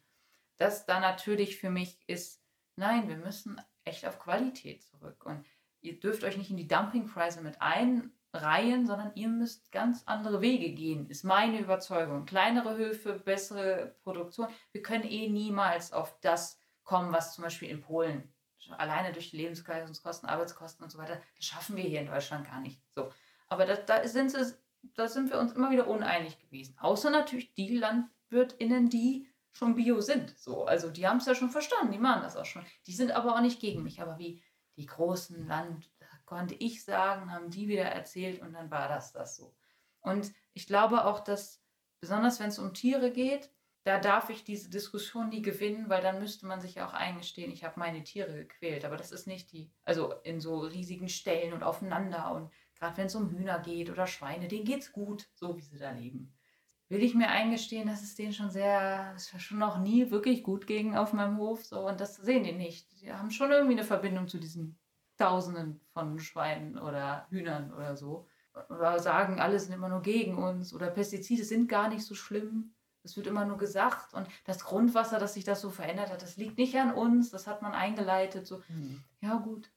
Das 0.57 0.85
da 0.85 0.99
natürlich 0.99 1.57
für 1.57 1.69
mich 1.69 1.99
ist, 2.07 2.41
nein, 2.77 3.09
wir 3.09 3.17
müssen 3.17 3.61
echt 3.83 4.05
auf 4.07 4.17
Qualität 4.17 4.83
zurück. 4.83 5.25
Und 5.25 5.45
ihr 5.85 5.99
dürft 5.99 6.23
euch 6.23 6.37
nicht 6.37 6.49
in 6.49 6.57
die 6.57 6.67
Dumpingpreise 6.67 7.41
mit 7.41 7.61
einreihen, 7.61 8.85
sondern 8.85 9.11
ihr 9.15 9.29
müsst 9.29 9.71
ganz 9.71 10.03
andere 10.05 10.41
Wege 10.41 10.73
gehen, 10.73 11.07
ist 11.09 11.23
meine 11.23 11.59
Überzeugung. 11.59 12.25
Kleinere 12.25 12.75
Höfe, 12.75 13.13
bessere 13.13 13.95
Produktion. 14.03 14.47
Wir 14.71 14.81
können 14.81 15.05
eh 15.05 15.29
niemals 15.29 15.93
auf 15.93 16.19
das 16.21 16.59
kommen, 16.83 17.11
was 17.13 17.33
zum 17.33 17.43
Beispiel 17.43 17.69
in 17.69 17.81
Polen 17.81 18.31
alleine 18.77 19.13
durch 19.13 19.31
die 19.31 19.37
Lebenshaltungskosten, 19.37 20.27
Arbeitskosten 20.27 20.83
und 20.83 20.89
so 20.89 20.97
weiter, 20.97 21.21
das 21.37 21.45
schaffen 21.45 21.75
wir 21.75 21.83
hier 21.83 22.01
in 22.01 22.07
Deutschland 22.07 22.47
gar 22.47 22.59
nicht. 22.61 22.81
So. 22.95 23.11
Aber 23.47 23.65
da, 23.65 23.75
da, 23.75 24.07
sind 24.07 24.31
sie, 24.31 24.55
da 24.95 25.07
sind 25.07 25.29
wir 25.29 25.39
uns 25.39 25.53
immer 25.53 25.71
wieder 25.71 25.87
uneinig 25.87 26.39
gewesen. 26.39 26.75
Außer 26.79 27.09
natürlich 27.09 27.53
die 27.53 27.77
LandwirtInnen, 27.77 28.89
die 28.89 29.27
schon 29.51 29.75
Bio 29.75 30.01
sind. 30.01 30.37
So, 30.37 30.65
also 30.65 30.89
die 30.89 31.07
haben 31.07 31.17
es 31.17 31.25
ja 31.25 31.35
schon 31.35 31.49
verstanden, 31.49 31.91
die 31.91 31.99
machen 31.99 32.23
das 32.23 32.35
auch 32.35 32.45
schon. 32.45 32.65
Die 32.87 32.93
sind 32.93 33.11
aber 33.11 33.35
auch 33.35 33.41
nicht 33.41 33.61
gegen 33.61 33.83
mich. 33.83 34.01
Aber 34.01 34.17
wie 34.17 34.41
die 34.77 34.85
großen 34.85 35.47
Land, 35.47 35.89
konnte 36.25 36.55
ich 36.55 36.83
sagen, 36.83 37.31
haben 37.31 37.49
die 37.49 37.67
wieder 37.67 37.85
erzählt 37.85 38.41
und 38.41 38.53
dann 38.53 38.71
war 38.71 38.87
das 38.89 39.13
das 39.13 39.35
so. 39.35 39.53
Und 40.01 40.33
ich 40.53 40.67
glaube 40.67 41.05
auch, 41.05 41.19
dass 41.19 41.61
besonders 41.99 42.39
wenn 42.39 42.49
es 42.49 42.59
um 42.59 42.73
Tiere 42.73 43.11
geht, 43.11 43.51
da 43.83 43.99
darf 43.99 44.31
ich 44.31 44.43
diese 44.43 44.69
Diskussion 44.69 45.29
nie 45.29 45.43
gewinnen, 45.43 45.89
weil 45.89 46.01
dann 46.01 46.19
müsste 46.19 46.47
man 46.47 46.59
sich 46.59 46.75
ja 46.75 46.87
auch 46.87 46.93
eingestehen, 46.93 47.51
ich 47.51 47.63
habe 47.63 47.79
meine 47.79 48.03
Tiere 48.03 48.33
gequält. 48.33 48.83
Aber 48.83 48.97
das 48.97 49.11
ist 49.11 49.27
nicht 49.27 49.51
die, 49.51 49.71
also 49.83 50.13
in 50.23 50.41
so 50.41 50.59
riesigen 50.59 51.07
Stellen 51.07 51.53
und 51.53 51.61
aufeinander 51.61 52.31
und 52.31 52.51
gerade 52.75 52.97
wenn 52.97 53.07
es 53.07 53.15
um 53.15 53.29
Hühner 53.29 53.59
geht 53.59 53.89
oder 53.91 54.07
Schweine, 54.07 54.47
denen 54.47 54.65
geht's 54.65 54.91
gut, 54.91 55.29
so 55.35 55.55
wie 55.55 55.61
sie 55.61 55.77
da 55.77 55.91
leben. 55.91 56.34
Will 56.87 57.01
ich 57.01 57.15
mir 57.15 57.29
eingestehen, 57.29 57.87
dass 57.87 58.03
es 58.03 58.15
denen 58.15 58.33
schon 58.33 58.51
sehr, 58.51 59.13
es 59.15 59.29
schon 59.41 59.57
noch 59.57 59.79
nie 59.79 60.11
wirklich 60.11 60.43
gut 60.43 60.67
ging 60.67 60.95
auf 60.95 61.13
meinem 61.13 61.37
Hof, 61.37 61.65
so 61.65 61.87
und 61.87 61.99
das 61.99 62.15
sehen 62.17 62.43
die 62.43 62.51
nicht. 62.51 63.01
Die 63.01 63.11
haben 63.11 63.31
schon 63.31 63.51
irgendwie 63.51 63.73
eine 63.73 63.83
Verbindung 63.83 64.27
zu 64.27 64.37
diesen 64.37 64.77
Tausenden 65.17 65.81
von 65.93 66.19
Schweinen 66.19 66.77
oder 66.77 67.25
Hühnern 67.29 67.73
oder 67.73 67.95
so. 67.95 68.27
Oder 68.69 68.99
sagen, 68.99 69.39
alle 69.39 69.59
sind 69.59 69.73
immer 69.73 69.89
nur 69.89 70.01
gegen 70.01 70.37
uns 70.37 70.73
oder 70.73 70.87
Pestizide 70.87 71.43
sind 71.43 71.67
gar 71.67 71.89
nicht 71.89 72.05
so 72.05 72.15
schlimm. 72.15 72.73
Es 73.03 73.17
wird 73.17 73.27
immer 73.27 73.45
nur 73.45 73.57
gesagt 73.57 74.13
und 74.13 74.27
das 74.45 74.63
Grundwasser, 74.63 75.19
dass 75.19 75.33
sich 75.33 75.43
das 75.43 75.61
so 75.61 75.69
verändert 75.69 76.09
hat, 76.09 76.21
das 76.21 76.37
liegt 76.37 76.57
nicht 76.57 76.75
an 76.75 76.93
uns, 76.93 77.31
das 77.31 77.47
hat 77.47 77.61
man 77.61 77.73
eingeleitet. 77.73 78.47
So, 78.47 78.61
mhm. 78.69 79.03
ja 79.21 79.35
gut. 79.35 79.71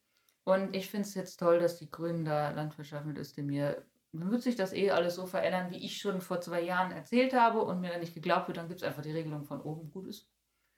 Und 0.44 0.74
ich 0.74 0.90
finde 0.90 1.06
es 1.06 1.14
jetzt 1.14 1.38
toll, 1.38 1.58
dass 1.58 1.76
die 1.76 1.90
Grünen 1.90 2.24
da 2.24 2.50
Landwirtschaft 2.50 3.04
mit 3.04 3.18
Özdemir, 3.18 3.84
wird 4.12 4.42
sich 4.42 4.56
das 4.56 4.72
eh 4.72 4.90
alles 4.90 5.14
so 5.14 5.26
verändern, 5.26 5.71
wie 5.71 5.84
ich 5.84 5.99
schon 5.99 6.21
vor 6.21 6.40
zwei 6.40 6.62
Jahren 6.62 6.92
erzählt 6.92 7.34
habe 7.34 7.62
und 7.62 7.80
mir 7.80 7.90
dann 7.90 8.00
nicht 8.00 8.14
geglaubt 8.14 8.49
wird, 8.49 8.56
dann 8.56 8.68
gibt 8.68 8.80
es 8.80 8.86
einfach 8.86 9.02
die 9.02 9.12
Regelung 9.12 9.44
von 9.44 9.60
oben. 9.60 9.90
Gut 9.90 10.06
ist. 10.06 10.28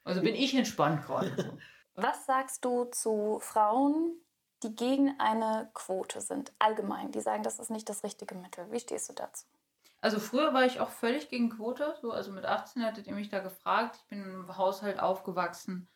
Also 0.04 0.22
bin 0.22 0.34
ich 0.34 0.54
entspannt 0.54 1.04
gerade. 1.04 1.34
So. 1.36 1.58
Was 1.94 2.26
sagst 2.26 2.64
du 2.64 2.84
zu 2.84 3.38
Frauen, 3.40 4.14
die 4.62 4.74
gegen 4.74 5.14
eine 5.18 5.70
Quote 5.74 6.20
sind, 6.20 6.52
allgemein, 6.58 7.12
die 7.12 7.20
sagen, 7.20 7.42
das 7.42 7.58
ist 7.58 7.70
nicht 7.70 7.88
das 7.88 8.04
richtige 8.04 8.34
Mittel? 8.34 8.70
Wie 8.70 8.80
stehst 8.80 9.08
du 9.08 9.12
dazu? 9.12 9.46
Also 10.00 10.18
früher 10.18 10.54
war 10.54 10.64
ich 10.64 10.80
auch 10.80 10.88
völlig 10.88 11.28
gegen 11.28 11.50
Quote. 11.50 11.94
So, 12.00 12.10
also 12.10 12.32
mit 12.32 12.46
18 12.46 12.82
hättet 12.82 13.06
ihr 13.06 13.14
mich 13.14 13.28
da 13.28 13.40
gefragt. 13.40 13.96
Ich 13.96 14.08
bin 14.08 14.22
im 14.22 14.56
Haushalt 14.56 14.98
aufgewachsen, 14.98 15.88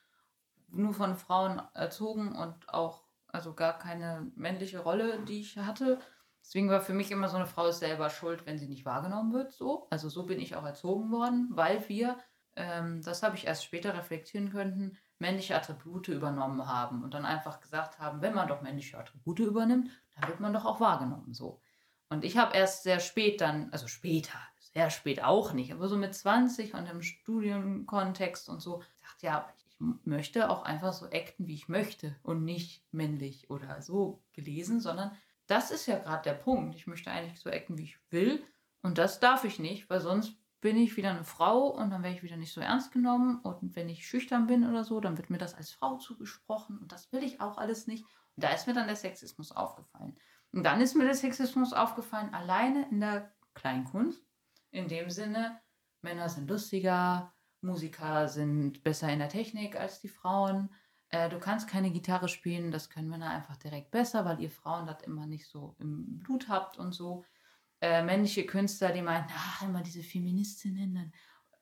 nur 0.69 0.93
von 0.93 1.17
Frauen 1.17 1.63
erzogen 1.73 2.37
und 2.37 2.69
auch 2.69 3.03
also 3.29 3.55
gar 3.55 3.79
keine 3.79 4.31
männliche 4.37 4.81
Rolle, 4.81 5.21
die 5.25 5.41
ich 5.41 5.57
hatte. 5.59 5.99
Deswegen 6.45 6.69
war 6.69 6.83
für 6.83 6.93
mich 6.93 7.11
immer 7.11 7.29
so 7.29 7.37
eine 7.37 7.47
Frau 7.47 7.69
ist 7.69 7.79
selber 7.79 8.11
schuld, 8.11 8.45
wenn 8.45 8.59
sie 8.59 8.69
nicht 8.69 8.85
wahrgenommen 8.85 9.33
wird. 9.33 9.53
So, 9.53 9.87
also 9.91 10.11
so 10.11 10.25
bin 10.25 10.41
ich 10.41 10.55
auch 10.55 10.65
erzogen 10.65 11.11
worden, 11.11 11.49
weil 11.51 11.89
wir, 11.89 12.19
ähm, 12.55 13.01
das 13.03 13.23
habe 13.23 13.37
ich 13.37 13.47
erst 13.47 13.65
später 13.65 13.95
reflektieren 13.95 14.51
können, 14.51 14.99
männliche 15.19 15.57
Attribute 15.57 16.09
übernommen 16.09 16.67
haben 16.67 17.03
und 17.03 17.15
dann 17.15 17.25
einfach 17.25 17.61
gesagt 17.61 17.99
haben, 17.99 18.21
wenn 18.21 18.35
man 18.35 18.47
doch 18.47 18.61
männliche 18.61 18.99
Attribute 18.99 19.39
übernimmt, 19.41 19.91
dann 20.15 20.29
wird 20.29 20.41
man 20.41 20.53
doch 20.53 20.67
auch 20.67 20.81
wahrgenommen. 20.81 21.33
So. 21.33 21.63
Und 22.11 22.25
ich 22.25 22.37
habe 22.37 22.55
erst 22.55 22.83
sehr 22.83 23.01
spät 23.01 23.41
dann, 23.41 23.71
also 23.73 23.89
später, 23.89 24.39
sehr 24.59 24.91
spät 24.91 25.25
auch 25.25 25.55
nicht, 25.55 25.73
aber 25.73 25.89
so 25.89 25.97
mit 25.97 26.15
20 26.15 26.75
und 26.75 26.91
im 26.91 27.01
Studienkontext 27.01 28.51
und 28.51 28.61
so, 28.61 28.83
gesagt, 29.01 29.23
ja, 29.23 29.49
ich 29.57 29.65
möchte 30.05 30.51
auch 30.51 30.65
einfach 30.65 30.93
so 30.93 31.07
acten, 31.07 31.47
wie 31.47 31.55
ich 31.55 31.69
möchte 31.69 32.17
und 32.23 32.45
nicht 32.45 32.85
männlich 32.93 33.49
oder 33.51 33.81
so 33.81 34.23
gelesen, 34.35 34.81
sondern 34.81 35.17
das 35.47 35.71
ist 35.71 35.87
ja 35.87 35.99
gerade 35.99 36.23
der 36.23 36.35
Punkt. 36.35 36.75
Ich 36.75 36.87
möchte 36.87 37.11
eigentlich 37.11 37.41
so 37.41 37.51
acten, 37.51 37.79
wie 37.79 37.85
ich 37.85 37.99
will 38.11 38.43
und 38.83 38.99
das 38.99 39.21
darf 39.21 39.45
ich 39.45 39.59
nicht, 39.59 39.89
weil 39.89 40.01
sonst 40.01 40.37
bin 40.61 40.77
ich 40.77 40.97
wieder 40.97 41.11
eine 41.11 41.25
Frau 41.25 41.67
und 41.69 41.91
dann 41.91 42.03
werde 42.03 42.17
ich 42.17 42.23
wieder 42.23 42.37
nicht 42.39 42.53
so 42.53 42.61
ernst 42.61 42.91
genommen 42.91 43.39
und 43.41 43.77
wenn 43.77 43.89
ich 43.89 44.07
schüchtern 44.07 44.47
bin 44.47 44.67
oder 44.67 44.83
so, 44.83 45.01
dann 45.01 45.19
wird 45.19 45.29
mir 45.29 45.39
das 45.39 45.55
als 45.55 45.71
Frau 45.71 45.97
zugesprochen 45.99 46.79
und 46.79 46.91
das 46.91 47.13
will 47.13 47.23
ich 47.23 47.41
auch 47.41 47.59
alles 47.59 47.87
nicht. 47.87 48.05
Und 48.37 48.45
da 48.45 48.49
ist 48.51 48.67
mir 48.67 48.73
dann 48.73 48.87
der 48.87 48.97
Sexismus 48.97 49.53
aufgefallen. 49.53 50.17
Und 50.53 50.65
dann 50.65 50.81
ist 50.81 50.95
mir 50.95 51.05
der 51.05 51.15
Sexismus 51.15 51.73
aufgefallen, 51.73 52.33
alleine 52.33 52.89
in 52.91 53.01
der 53.01 53.35
Kleinkunst. 53.55 54.23
In 54.71 54.89
dem 54.89 55.11
Sinne, 55.11 55.61
Männer 56.01 56.29
sind 56.29 56.49
lustiger, 56.49 57.35
Musiker 57.61 58.29
sind 58.29 58.83
besser 58.83 59.09
in 59.09 59.19
der 59.19 59.29
Technik 59.29 59.77
als 59.77 60.01
die 60.01 60.09
Frauen. 60.09 60.73
Äh, 61.15 61.29
du 61.29 61.39
kannst 61.39 61.69
keine 61.69 61.93
Gitarre 61.93 62.27
spielen, 62.29 62.73
das 62.73 62.91
können 62.91 63.09
Männer 63.09 63.31
einfach 63.31 63.57
direkt 63.57 63.93
besser, 63.93 64.25
weil 64.25 64.41
ihr 64.41 64.51
Frauen 64.51 64.85
das 64.85 65.01
immer 65.05 65.27
nicht 65.27 65.47
so 65.47 65.77
im 65.79 66.19
Blut 66.19 66.49
habt 66.49 66.77
und 66.77 66.93
so. 66.93 67.25
Äh, 67.81 68.03
männliche 68.03 68.45
Künstler, 68.45 68.91
die 68.91 69.01
meinen, 69.01 69.29
ach, 69.33 69.63
immer 69.63 69.83
diese 69.83 70.03
Feministinnen, 70.03 70.95
dann 70.95 71.13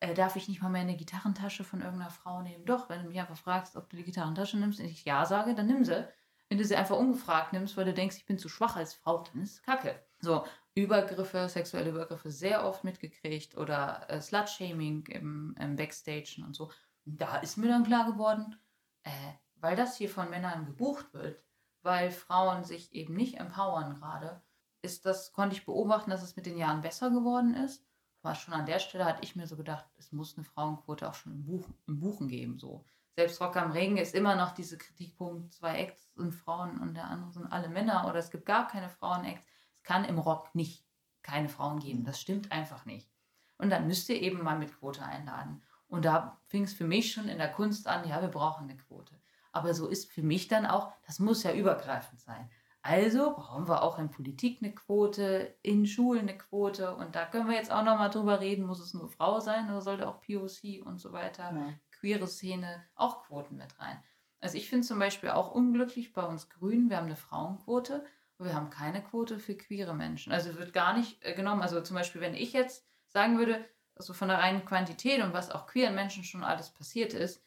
äh, 0.01 0.15
darf 0.15 0.37
ich 0.37 0.49
nicht 0.49 0.63
mal 0.63 0.71
mehr 0.71 0.81
eine 0.81 0.97
Gitarrentasche 0.97 1.65
von 1.65 1.83
irgendeiner 1.83 2.11
Frau 2.11 2.41
nehmen. 2.41 2.65
Doch, 2.65 2.89
wenn 2.89 3.03
du 3.03 3.09
mich 3.09 3.21
einfach 3.21 3.37
fragst, 3.37 3.77
ob 3.77 3.91
du 3.91 3.97
die 3.99 4.05
Gitarrentasche 4.05 4.57
nimmst 4.57 4.81
und 4.81 4.87
ich 4.87 5.05
ja 5.05 5.27
sage, 5.27 5.55
dann 5.55 5.67
nimm 5.67 5.85
sie. 5.85 6.09
Wenn 6.49 6.57
du 6.57 6.65
sie 6.65 6.77
einfach 6.77 6.97
ungefragt 6.97 7.53
nimmst, 7.53 7.77
weil 7.77 7.85
du 7.85 7.93
denkst, 7.93 8.17
ich 8.17 8.27
bin 8.27 8.39
zu 8.39 8.49
schwach 8.49 8.77
als 8.77 8.95
Frau, 8.95 9.23
dann 9.23 9.43
ist 9.43 9.57
es 9.57 9.63
kacke. 9.63 10.03
So, 10.21 10.47
Übergriffe, 10.75 11.47
sexuelle 11.51 11.91
Übergriffe 11.91 12.31
sehr 12.31 12.65
oft 12.65 12.85
mitgekriegt 12.85 13.59
oder 13.59 14.09
äh, 14.09 14.23
Slut-Shaming 14.23 15.09
im, 15.09 15.55
im 15.61 15.77
Backstage 15.77 16.43
und 16.43 16.57
so. 16.57 16.71
da 17.05 17.37
ist 17.37 17.59
mir 17.59 17.69
dann 17.69 17.85
klar 17.85 18.11
geworden, 18.11 18.57
äh, 19.05 19.11
weil 19.57 19.77
das 19.77 19.97
hier 19.97 20.09
von 20.09 20.31
Männern 20.31 20.67
gebucht 20.67 21.13
wird, 21.15 21.43
weil 21.83 22.11
Frauen 22.11 22.65
sich 22.65 22.93
eben 22.93 23.15
nicht 23.15 23.39
empowern 23.39 23.95
gerade, 23.95 24.43
ist 24.83 25.07
das, 25.07 25.33
konnte 25.33 25.57
ich 25.57 25.65
beobachten, 25.65 26.11
dass 26.11 26.23
es 26.23 26.37
mit 26.37 26.47
den 26.47 26.59
Jahren 26.59 26.81
besser 26.81 27.11
geworden 27.11 27.55
ist. 27.55 27.85
Aber 28.23 28.35
schon 28.35 28.55
an 28.55 28.67
der 28.67 28.79
Stelle 28.79 29.05
hatte 29.05 29.23
ich 29.23 29.35
mir 29.35 29.47
so 29.47 29.57
gedacht, 29.57 29.87
es 29.97 30.13
muss 30.13 30.37
eine 30.37 30.45
Frauenquote 30.45 31.09
auch 31.09 31.15
schon 31.15 31.33
im, 31.33 31.45
Buch, 31.45 31.67
im 31.87 31.99
Buchen 31.99 32.29
geben. 32.29 32.59
So 32.59 32.85
selbst 33.17 33.41
Rock 33.41 33.57
am 33.57 33.73
Ring 33.73 33.97
ist 33.97 34.15
immer 34.15 34.37
noch 34.37 34.53
diese 34.53 34.79
Kritikpunkt, 34.79 35.53
zwei 35.53 35.77
Acts 35.79 36.11
sind 36.15 36.33
Frauen 36.33 36.81
und 36.81 36.95
der 36.95 37.05
andere 37.05 37.33
sind 37.33 37.53
alle 37.53 37.69
Männer 37.69 38.07
oder 38.09 38.19
es 38.19 38.31
gibt 38.31 38.47
gar 38.47 38.67
keine 38.69 38.89
Frauen-Acts. 38.89 39.47
Es 39.77 39.83
kann 39.83 40.05
im 40.05 40.19
Rock 40.19 40.55
nicht 40.55 40.87
keine 41.23 41.49
Frauen 41.49 41.79
geben. 41.79 42.05
Das 42.05 42.21
stimmt 42.21 42.51
einfach 42.53 42.85
nicht. 42.87 43.11
Und 43.59 43.71
dann 43.71 43.87
müsst 43.87 44.09
ihr 44.09 44.21
eben 44.21 44.43
mal 44.43 44.59
mit 44.59 44.77
Quote 44.79 45.05
einladen. 45.05 45.63
Und 45.93 46.07
da 46.07 46.41
fing 46.47 46.65
es 46.65 46.73
für 46.73 46.87
mich 46.87 47.13
schon 47.13 47.29
in 47.29 47.37
der 47.37 47.53
Kunst 47.53 47.87
an, 47.87 48.09
ja, 48.09 48.23
wir 48.23 48.29
brauchen 48.29 48.65
eine 48.65 48.79
Quote. 48.79 49.21
Aber 49.53 49.75
so 49.75 49.89
ist 49.89 50.11
für 50.11 50.23
mich 50.23 50.49
dann 50.49 50.65
auch, 50.65 50.91
das 51.07 51.19
muss 51.19 51.43
ja 51.43 51.53
übergreifend 51.53 52.19
sein. 52.19 52.51
Also 52.81 53.35
brauchen 53.35 53.69
wir 53.69 53.83
auch 53.83 53.99
in 53.99 54.11
Politik 54.11 54.61
eine 54.63 54.75
Quote, 54.75 55.55
in 55.61 55.87
Schulen 55.87 56.29
eine 56.29 56.39
Quote. 56.39 56.97
Und 56.97 57.15
da 57.15 57.27
können 57.27 57.47
wir 57.47 57.57
jetzt 57.57 57.71
auch 57.71 57.85
nochmal 57.85 58.09
drüber 58.09 58.41
reden, 58.41 58.65
muss 58.65 58.81
es 58.81 58.95
nur 58.95 59.11
Frau 59.11 59.39
sein 59.39 59.69
oder 59.69 59.83
sollte 59.83 60.09
auch 60.09 60.23
POC 60.23 60.85
und 60.85 60.99
so 60.99 61.13
weiter 61.13 61.53
ja 61.53 61.75
queere 62.03 62.27
Szene 62.27 62.85
auch 62.97 63.23
Quoten 63.23 63.57
mit 63.57 63.79
rein. 63.79 64.03
Also 64.41 64.57
ich 64.57 64.69
finde 64.69 64.87
zum 64.87 64.99
Beispiel 64.99 65.31
auch 65.31 65.53
unglücklich 65.53 66.13
bei 66.13 66.25
uns 66.25 66.49
Grünen, 66.49 66.91
wir 66.91 66.97
haben 66.97 67.07
eine 67.07 67.17
Frauenquote, 67.17 68.05
aber 68.39 68.49
wir 68.49 68.55
haben 68.57 68.71
keine 68.71 69.03
Quote 69.05 69.39
für 69.39 69.55
queere 69.55 69.95
Menschen. 69.95 70.33
Also 70.33 70.57
wird 70.57 70.73
gar 70.73 70.97
nicht 70.97 71.23
äh, 71.25 71.35
genommen. 71.35 71.63
Also 71.63 71.81
zum 71.81 71.95
Beispiel, 71.95 72.21
wenn 72.21 72.35
ich 72.35 72.53
jetzt 72.53 72.85
sagen 73.07 73.39
würde, 73.39 73.65
also 74.03 74.15
von 74.15 74.29
der 74.29 74.39
reinen 74.39 74.65
Quantität 74.65 75.23
und 75.23 75.33
was 75.33 75.53
auch 75.53 75.69
queeren 75.69 75.95
Menschen 75.95 76.25
schon 76.25 76.43
alles 76.43 76.71
passiert 76.71 77.15
ist, 77.15 77.41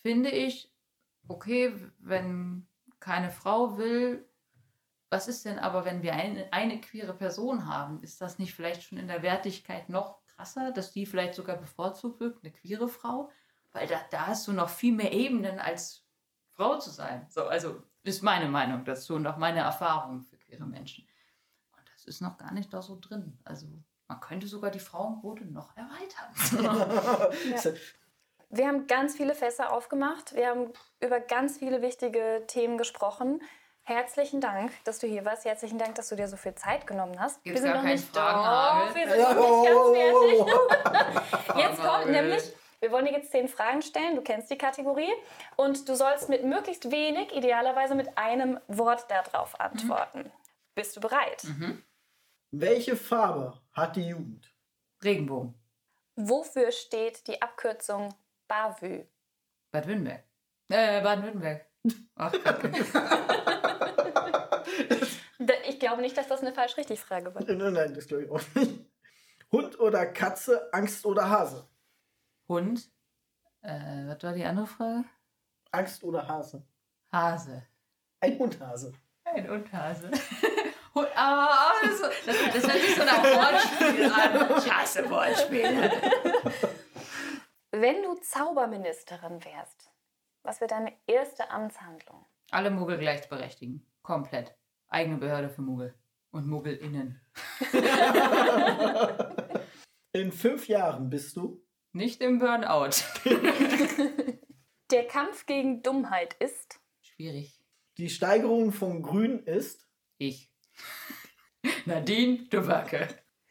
finde 0.00 0.30
ich, 0.30 0.72
okay, 1.28 1.74
wenn 1.98 2.66
keine 2.98 3.30
Frau 3.30 3.76
will, 3.76 4.26
was 5.10 5.28
ist 5.28 5.44
denn 5.44 5.58
aber, 5.58 5.84
wenn 5.84 6.02
wir 6.02 6.14
eine, 6.14 6.50
eine 6.50 6.80
queere 6.80 7.12
Person 7.12 7.66
haben? 7.66 8.02
Ist 8.02 8.22
das 8.22 8.38
nicht 8.38 8.54
vielleicht 8.54 8.84
schon 8.84 8.96
in 8.96 9.06
der 9.06 9.22
Wertigkeit 9.22 9.90
noch 9.90 10.24
krasser, 10.28 10.72
dass 10.72 10.92
die 10.92 11.04
vielleicht 11.04 11.34
sogar 11.34 11.58
bevorzugt 11.58 12.20
wird, 12.20 12.42
eine 12.42 12.52
queere 12.52 12.88
Frau, 12.88 13.30
weil 13.72 13.86
da, 13.86 14.00
da 14.10 14.28
hast 14.28 14.48
du 14.48 14.52
noch 14.52 14.70
viel 14.70 14.94
mehr 14.94 15.12
Ebenen 15.12 15.58
als 15.58 16.06
Frau 16.52 16.78
zu 16.78 16.88
sein. 16.88 17.26
So, 17.28 17.44
also 17.44 17.82
ist 18.02 18.22
meine 18.22 18.48
Meinung 18.48 18.86
dazu 18.86 19.14
und 19.14 19.26
auch 19.26 19.36
meine 19.36 19.60
Erfahrung 19.60 20.22
für 20.22 20.38
queere 20.38 20.64
Menschen. 20.64 21.06
Und 21.76 21.86
das 21.92 22.06
ist 22.06 22.22
noch 22.22 22.38
gar 22.38 22.54
nicht 22.54 22.72
da 22.72 22.80
so 22.80 22.98
drin. 22.98 23.38
Also 23.44 23.66
man 24.12 24.20
könnte 24.20 24.46
sogar 24.46 24.70
die 24.70 24.78
Frauenquote 24.78 25.46
noch 25.46 25.74
erweitern. 25.76 27.32
Ja. 27.50 27.72
Wir 28.54 28.68
haben 28.68 28.86
ganz 28.86 29.16
viele 29.16 29.34
Fässer 29.34 29.72
aufgemacht. 29.72 30.34
Wir 30.34 30.48
haben 30.48 30.70
über 31.00 31.20
ganz 31.20 31.56
viele 31.56 31.80
wichtige 31.80 32.44
Themen 32.46 32.76
gesprochen. 32.76 33.40
Herzlichen 33.84 34.42
Dank, 34.42 34.72
dass 34.84 34.98
du 34.98 35.06
hier 35.06 35.24
warst. 35.24 35.46
Herzlichen 35.46 35.78
Dank, 35.78 35.94
dass 35.94 36.10
du 36.10 36.16
dir 36.16 36.28
so 36.28 36.36
viel 36.36 36.54
Zeit 36.54 36.86
genommen 36.86 37.18
hast. 37.18 37.42
Gibt's 37.42 37.62
wir 37.62 37.62
sind 37.62 37.72
gar 37.72 37.82
noch 37.82 37.90
nicht 37.90 38.04
Fragenhagel? 38.04 38.88
Doch, 38.88 38.94
wir 38.94 39.08
sind 39.08 39.18
Ja, 39.18 39.34
noch 39.34 40.26
nicht 40.26 40.46
ganz 40.46 41.16
fertig. 41.16 41.56
Jetzt 41.56 41.82
kommt 41.82 42.10
nämlich, 42.10 42.42
wir 42.80 42.92
wollen 42.92 43.06
dir 43.06 43.12
jetzt 43.12 43.30
zehn 43.32 43.48
Fragen 43.48 43.80
stellen. 43.80 44.16
Du 44.16 44.22
kennst 44.22 44.50
die 44.50 44.58
Kategorie. 44.58 45.12
Und 45.56 45.88
du 45.88 45.96
sollst 45.96 46.28
mit 46.28 46.44
möglichst 46.44 46.90
wenig, 46.90 47.34
idealerweise 47.34 47.94
mit 47.94 48.18
einem 48.18 48.60
Wort 48.68 49.06
darauf 49.10 49.58
antworten. 49.58 50.30
Bist 50.74 50.94
du 50.94 51.00
bereit? 51.00 51.46
Welche 52.52 52.96
Farbe 52.96 53.58
hat 53.72 53.96
die 53.96 54.08
Jugend? 54.08 54.54
Regenbogen. 55.02 55.54
Wofür 56.16 56.70
steht 56.70 57.26
die 57.26 57.40
Abkürzung 57.40 58.14
BAVÜ? 58.46 59.06
Bad 59.70 59.86
Württemberg. 59.86 60.22
Äh, 60.68 61.02
Baden-Württemberg. 61.02 61.66
Ach, 62.14 62.32
Ich 65.68 65.80
glaube 65.80 66.02
nicht, 66.02 66.16
dass 66.16 66.28
das 66.28 66.40
eine 66.42 66.52
falsch-richtig-Frage 66.52 67.34
war. 67.34 67.42
Nein, 67.42 67.72
nein, 67.72 67.94
das 67.94 68.06
glaube 68.06 68.24
ich 68.24 68.30
auch 68.30 68.40
nicht. 68.54 68.84
Hund 69.50 69.80
oder 69.80 70.06
Katze, 70.06 70.72
Angst 70.72 71.04
oder 71.06 71.28
Hase? 71.28 71.66
Hund. 72.48 72.90
Äh, 73.62 74.06
was 74.06 74.22
war 74.22 74.32
die 74.34 74.44
andere 74.44 74.66
Frage? 74.66 75.04
Angst 75.72 76.04
oder 76.04 76.28
Hase? 76.28 76.62
Hase. 77.10 77.66
Ein 78.20 78.38
Hundhase. 78.38 78.92
Ein 79.24 79.48
Hundhase. 79.48 80.10
Hund, 80.94 81.08
ah, 81.14 81.72
das, 81.82 82.00
das, 82.00 82.36
das 82.52 82.66
hört 82.66 82.82
sich 82.82 82.94
so 82.94 83.04
nach 83.04 83.22
Wortspiel 83.22 84.04
an. 84.12 84.58
Ich 84.58 84.70
hasse 84.72 85.08
Wortspiele. 85.08 85.90
Wenn 87.70 88.02
du 88.02 88.14
Zauberministerin 88.16 89.42
wärst, 89.44 89.90
was 90.42 90.60
wäre 90.60 90.68
deine 90.68 90.92
erste 91.06 91.50
Amtshandlung? 91.50 92.26
Alle 92.50 92.70
Muggel 92.70 92.98
gleichberechtigen. 92.98 93.86
Komplett. 94.02 94.54
Eigene 94.88 95.16
Behörde 95.16 95.48
für 95.48 95.62
Muggel. 95.62 95.94
Und 96.30 96.46
MuggelInnen. 96.46 97.20
In 100.12 100.32
fünf 100.32 100.68
Jahren 100.68 101.08
bist 101.08 101.36
du 101.36 101.64
Nicht 101.92 102.20
im 102.20 102.38
Burnout. 102.38 102.90
Der 104.90 105.06
Kampf 105.06 105.46
gegen 105.46 105.82
Dummheit 105.82 106.34
ist. 106.34 106.78
Schwierig. 107.00 107.58
die 107.96 108.10
Steigerung 108.10 108.72
von 108.72 109.02
Grün 109.02 109.38
ist 109.44 109.88
Ich. 110.18 110.51
Nadine 111.86 112.44
Dubacke. 112.50 113.08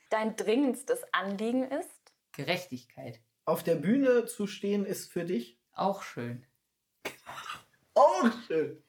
Dein 0.09 0.35
dringendstes 0.35 1.01
Anliegen 1.11 1.63
ist. 1.69 1.89
Gerechtigkeit. 2.33 3.19
auf 3.45 3.63
der 3.63 3.75
Bühne 3.75 4.25
zu 4.25 4.47
stehen 4.47 4.85
ist 4.85 5.11
für 5.11 5.25
dich 5.25 5.57
Auch 5.73 6.03
schön. 6.03 6.45
auch 7.95 8.29
schön. 8.47 8.81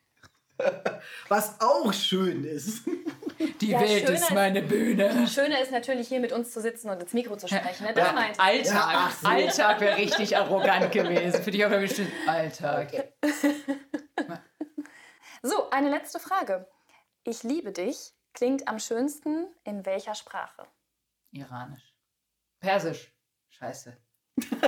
Was 1.29 1.61
auch 1.61 1.93
schön 1.93 2.45
ist. 2.45 2.85
Die 3.61 3.71
Ja, 3.71 3.81
Welt 3.81 4.03
schöner 4.07 4.13
ist 4.15 4.31
meine 4.31 4.63
Bühne. 4.63 5.27
Schöner 5.27 5.61
ist 5.61 5.73
natürlich 5.73 6.07
hier 6.09 6.21
mit 6.21 6.31
uns 6.33 6.53
zu 6.53 6.61
sitzen 6.61 6.89
und 6.91 7.01
ins 7.03 7.13
Mikro 7.13 7.37
zu 7.37 7.49
sprechen. 7.49 7.87
Ne? 7.87 7.93
Das 7.95 8.09
Ja. 8.09 8.17
Alltag. 8.39 8.65
Ja, 8.93 9.13
so. 9.21 9.27
Alltag 9.29 9.81
wäre 9.81 9.97
richtig 9.97 10.37
arrogant 10.37 10.93
gewesen. 10.93 11.43
Für 11.43 11.51
dich 11.51 11.65
auch 11.67 11.71
bestimmt 11.71 12.13
Alltag. 12.27 13.13
So, 15.45 15.71
eine 15.71 15.91
letzte 15.91 16.21
Frage. 16.21 16.69
Ich 17.25 17.43
liebe 17.43 17.73
dich 17.73 18.13
klingt 18.35 18.69
am 18.69 18.79
schönsten 18.79 19.47
in 19.65 19.85
welcher 19.87 20.15
Sprache? 20.15 20.67
Iranisch. 21.31 21.95
Persisch. 22.61 23.13
Scheiße. 23.51 23.97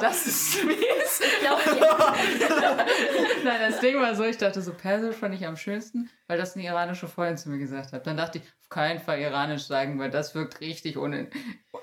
Das 0.00 0.26
ist 0.26 0.64
mies. 0.64 1.20
Ich 1.20 1.40
glaube, 1.40 1.62
die, 1.74 3.44
Nein, 3.44 3.70
das 3.70 3.80
Ding 3.80 4.00
war 4.00 4.14
so, 4.14 4.24
ich 4.24 4.38
dachte 4.38 4.62
so, 4.62 4.72
Persisch 4.72 5.16
fand 5.16 5.34
ich 5.34 5.46
am 5.46 5.56
schönsten, 5.56 6.10
weil 6.32 6.38
das 6.38 6.56
eine 6.56 6.64
iranische 6.64 7.08
Freundin 7.08 7.36
zu 7.36 7.50
mir 7.50 7.58
gesagt 7.58 7.92
hat. 7.92 8.06
Dann 8.06 8.16
dachte 8.16 8.38
ich, 8.38 8.44
auf 8.62 8.70
keinen 8.70 9.00
Fall 9.00 9.18
Iranisch 9.18 9.66
sagen, 9.66 9.98
weil 9.98 10.08
das 10.08 10.34
wirkt 10.34 10.62
richtig 10.62 10.96
unin 10.96 11.28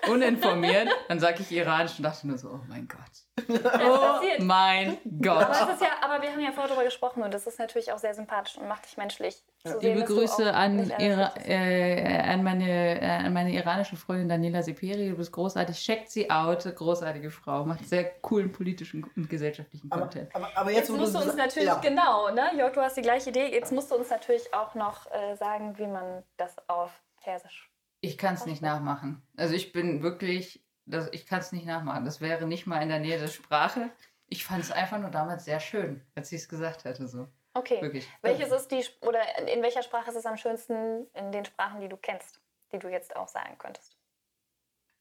uninformiert. 0.07 0.87
Dann 1.07 1.19
sage 1.19 1.41
ich 1.41 1.51
Iranisch 1.51 1.97
und 1.97 2.03
dachte 2.03 2.27
nur 2.27 2.37
so, 2.37 2.49
oh 2.49 2.61
mein 2.67 2.87
Gott. 2.87 2.99
Oh 3.47 4.19
mein 4.39 4.97
Gott. 5.21 5.43
aber, 5.43 5.51
es 5.51 5.75
ist 5.75 5.81
ja, 5.81 5.89
aber 6.01 6.21
wir 6.21 6.31
haben 6.31 6.39
ja 6.39 6.51
vorher 6.51 6.67
darüber 6.67 6.83
gesprochen 6.83 7.23
und 7.23 7.33
das 7.33 7.47
ist 7.47 7.57
natürlich 7.57 7.91
auch 7.91 7.97
sehr 7.97 8.13
sympathisch 8.13 8.57
und 8.57 8.67
macht 8.67 8.85
dich 8.85 8.97
menschlich. 8.97 9.43
zu 9.63 9.79
Liebe 9.79 10.03
Grüße 10.03 10.53
an, 10.53 10.91
Ira 10.99 11.33
äh, 11.45 12.19
an, 12.21 12.43
meine, 12.43 13.01
äh, 13.01 13.05
an 13.05 13.33
meine 13.33 13.51
iranische 13.51 13.95
Freundin 13.95 14.29
Daniela 14.29 14.61
Seperi. 14.61 15.09
Du 15.09 15.15
bist 15.15 15.31
großartig. 15.31 15.77
Checkt 15.77 16.09
sie 16.11 16.29
out. 16.29 16.63
Großartige 16.75 17.31
Frau. 17.31 17.65
Macht 17.65 17.87
sehr 17.87 18.03
coolen 18.21 18.51
politischen 18.51 19.09
und 19.15 19.29
gesellschaftlichen 19.29 19.91
Aber, 19.91 20.01
Content. 20.01 20.35
aber, 20.35 20.49
aber 20.55 20.71
Jetzt 20.71 20.79
jetzt, 20.79 20.91
wo 20.91 20.97
musst 20.97 21.15
du 21.15 21.19
uns 21.19 21.35
natürlich, 21.35 21.69
ja. 21.69 21.79
genau, 21.79 22.29
ne? 22.31 22.51
Jörg, 22.57 22.73
du 22.73 22.81
hast 22.81 22.97
die 22.97 23.01
gleiche 23.01 23.29
Idee. 23.29 23.47
Jetzt 23.51 23.71
musst 23.71 23.89
du 23.89 23.95
uns 23.95 24.09
natürlich 24.09 24.38
auch 24.53 24.75
noch 24.75 25.11
äh, 25.11 25.35
sagen, 25.35 25.77
wie 25.77 25.87
man 25.87 26.23
das 26.37 26.55
auf 26.67 26.91
Persisch. 27.21 27.71
Ich 28.01 28.17
kann 28.17 28.35
es 28.35 28.45
nicht 28.45 28.61
nachmachen. 28.61 29.21
Also 29.35 29.53
ich 29.55 29.71
bin 29.71 30.01
wirklich, 30.01 30.63
das, 30.85 31.09
ich 31.11 31.25
kann 31.25 31.39
es 31.39 31.51
nicht 31.51 31.65
nachmachen. 31.65 32.05
Das 32.05 32.21
wäre 32.21 32.47
nicht 32.47 32.65
mal 32.65 32.81
in 32.81 32.89
der 32.89 32.99
Nähe 32.99 33.19
der 33.19 33.27
Sprache. 33.27 33.89
Ich 34.27 34.45
fand 34.45 34.63
es 34.63 34.71
einfach 34.71 34.99
nur 34.99 35.09
damals 35.09 35.45
sehr 35.45 35.59
schön, 35.59 36.05
als 36.15 36.29
sie 36.29 36.37
es 36.37 36.47
gesagt 36.47 36.85
hatte. 36.85 37.07
So. 37.07 37.27
Okay. 37.53 37.81
Wirklich. 37.81 38.07
Welches 38.21 38.51
ist 38.51 38.71
die, 38.71 38.85
oder 39.01 39.19
in 39.47 39.61
welcher 39.61 39.83
Sprache 39.83 40.09
ist 40.09 40.15
es 40.15 40.25
am 40.25 40.37
schönsten 40.37 41.07
in 41.13 41.31
den 41.31 41.45
Sprachen, 41.45 41.81
die 41.81 41.89
du 41.89 41.97
kennst, 41.97 42.39
die 42.71 42.79
du 42.79 42.87
jetzt 42.87 43.15
auch 43.15 43.27
sagen 43.27 43.57
könntest? 43.57 43.97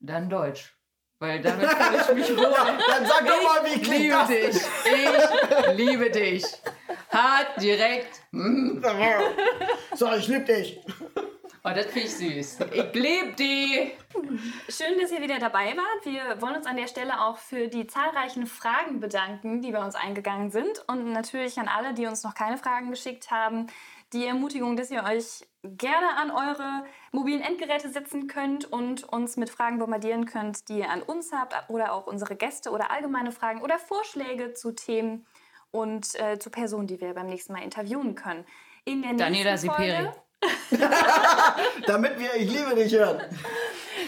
Dann 0.00 0.28
Deutsch. 0.30 0.77
Weil 1.20 1.40
damit 1.40 1.68
fühle 1.68 2.20
ich 2.20 2.28
mich 2.30 2.38
wohl. 2.38 2.44
Dann 2.88 3.06
sag 3.06 3.26
doch 3.26 3.42
mal, 3.42 3.64
wie 3.64 3.74
Ich 3.74 3.82
klingt 3.82 4.02
liebe 4.02 4.14
das? 4.14 4.28
dich. 4.28 4.62
Ich 4.84 5.76
liebe 5.76 6.10
dich. 6.10 6.44
Hart, 7.10 7.60
direkt. 7.60 8.20
Mm. 8.30 8.80
So, 9.94 10.12
ich 10.12 10.28
lieb 10.28 10.46
dich. 10.46 10.78
Oh, 11.64 11.70
das 11.74 11.86
finde 11.86 12.00
ich 12.06 12.14
süß. 12.14 12.58
Ich 12.72 12.94
liebe 12.94 13.32
die. 13.36 13.90
Schön, 14.68 14.98
dass 15.00 15.10
ihr 15.10 15.20
wieder 15.20 15.38
dabei 15.40 15.76
wart. 15.76 16.04
Wir 16.04 16.40
wollen 16.40 16.56
uns 16.56 16.66
an 16.66 16.76
der 16.76 16.86
Stelle 16.86 17.20
auch 17.20 17.38
für 17.38 17.66
die 17.66 17.86
zahlreichen 17.86 18.46
Fragen 18.46 19.00
bedanken, 19.00 19.60
die 19.60 19.72
bei 19.72 19.84
uns 19.84 19.96
eingegangen 19.96 20.50
sind. 20.50 20.84
Und 20.86 21.12
natürlich 21.12 21.58
an 21.58 21.66
alle, 21.68 21.94
die 21.94 22.06
uns 22.06 22.22
noch 22.22 22.34
keine 22.34 22.58
Fragen 22.58 22.90
geschickt 22.90 23.30
haben, 23.32 23.66
die 24.12 24.26
Ermutigung, 24.26 24.76
dass 24.76 24.90
ihr 24.90 25.04
euch 25.04 25.46
gerne 25.62 26.16
an 26.16 26.30
eure 26.30 26.84
mobilen 27.12 27.42
Endgeräte 27.42 27.90
setzen 27.90 28.26
könnt 28.26 28.64
und 28.64 29.04
uns 29.04 29.36
mit 29.36 29.50
Fragen 29.50 29.78
bombardieren 29.78 30.24
könnt, 30.24 30.68
die 30.68 30.78
ihr 30.78 30.90
an 30.90 31.02
uns 31.02 31.32
habt 31.32 31.54
oder 31.68 31.92
auch 31.92 32.06
unsere 32.06 32.36
Gäste 32.36 32.70
oder 32.70 32.90
allgemeine 32.90 33.32
Fragen 33.32 33.60
oder 33.60 33.78
Vorschläge 33.78 34.54
zu 34.54 34.72
Themen 34.72 35.26
und 35.70 36.18
äh, 36.20 36.38
zu 36.38 36.50
Personen, 36.50 36.86
die 36.86 37.00
wir 37.00 37.12
beim 37.14 37.26
nächsten 37.26 37.52
Mal 37.52 37.62
interviewen 37.62 38.14
können. 38.14 38.46
In 38.84 39.02
der 39.02 39.14
Daniela 39.14 39.50
nächsten 39.52 39.68
Seperi. 39.70 39.92
Folge 39.92 40.14
Damit 41.86 42.18
wir 42.18 42.34
Ich 42.36 42.50
liebe 42.50 42.74
dich 42.74 42.92
hören. 42.94 43.20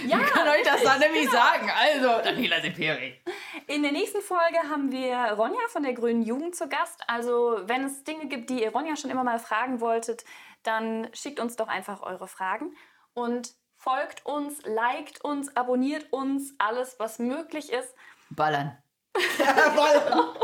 Ja, 0.07 0.21
Ich 0.21 0.27
kann 0.27 0.49
euch 0.49 0.63
das 0.65 0.83
dann 0.83 1.01
nämlich 1.01 1.31
sagen. 1.31 1.71
Also, 1.71 2.23
Daniela 2.23 2.61
Seperi. 2.61 3.21
In 3.67 3.83
der 3.83 3.93
nächsten 3.93 4.21
Folge 4.21 4.59
haben 4.69 4.91
wir 4.93 5.17
Ronja 5.37 5.61
von 5.69 5.83
der 5.83 5.93
Grünen 5.93 6.23
Jugend 6.23 6.55
zu 6.57 6.69
Gast. 6.69 7.03
Also, 7.07 7.61
wenn 7.65 7.85
es 7.85 8.05
Dinge 8.05 8.27
gibt, 8.27 8.51
die 8.51 8.63
ihr 8.63 8.73
Ronja 8.73 8.97
schon 8.97 9.11
immer 9.11 9.25
mal 9.25 9.39
fragen 9.39 9.81
wolltet, 9.81 10.25
dann 10.63 11.09
schickt 11.13 11.41
uns 11.41 11.57
doch 11.57 11.69
einfach 11.69 12.03
eure 12.03 12.29
Fragen 12.29 12.75
und 13.15 13.51
folgt 13.77 14.25
uns, 14.27 14.61
liked 14.65 15.25
uns, 15.25 15.57
abonniert 15.57 16.13
uns, 16.13 16.55
alles, 16.59 16.97
was 16.99 17.19
möglich 17.19 17.73
ist. 17.73 17.95
Ballern. 18.31 18.77
Jawohl. 19.39 20.35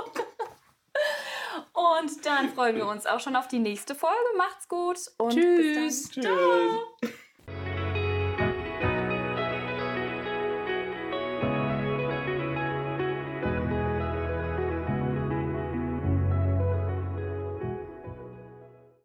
Und 1.73 2.25
dann 2.25 2.49
freuen 2.55 2.77
wir 2.77 2.87
uns 2.87 3.07
auch 3.07 3.21
schon 3.21 3.37
auf 3.37 3.49
die 3.49 3.59
nächste 3.59 3.95
Folge. 3.95 4.17
Macht's 4.37 4.69
gut 4.69 4.99
und 5.19 5.35
bis 5.35 6.11
dann. 6.11 6.23
Tschüss. 6.23 7.01
Tschüss. 7.03 7.13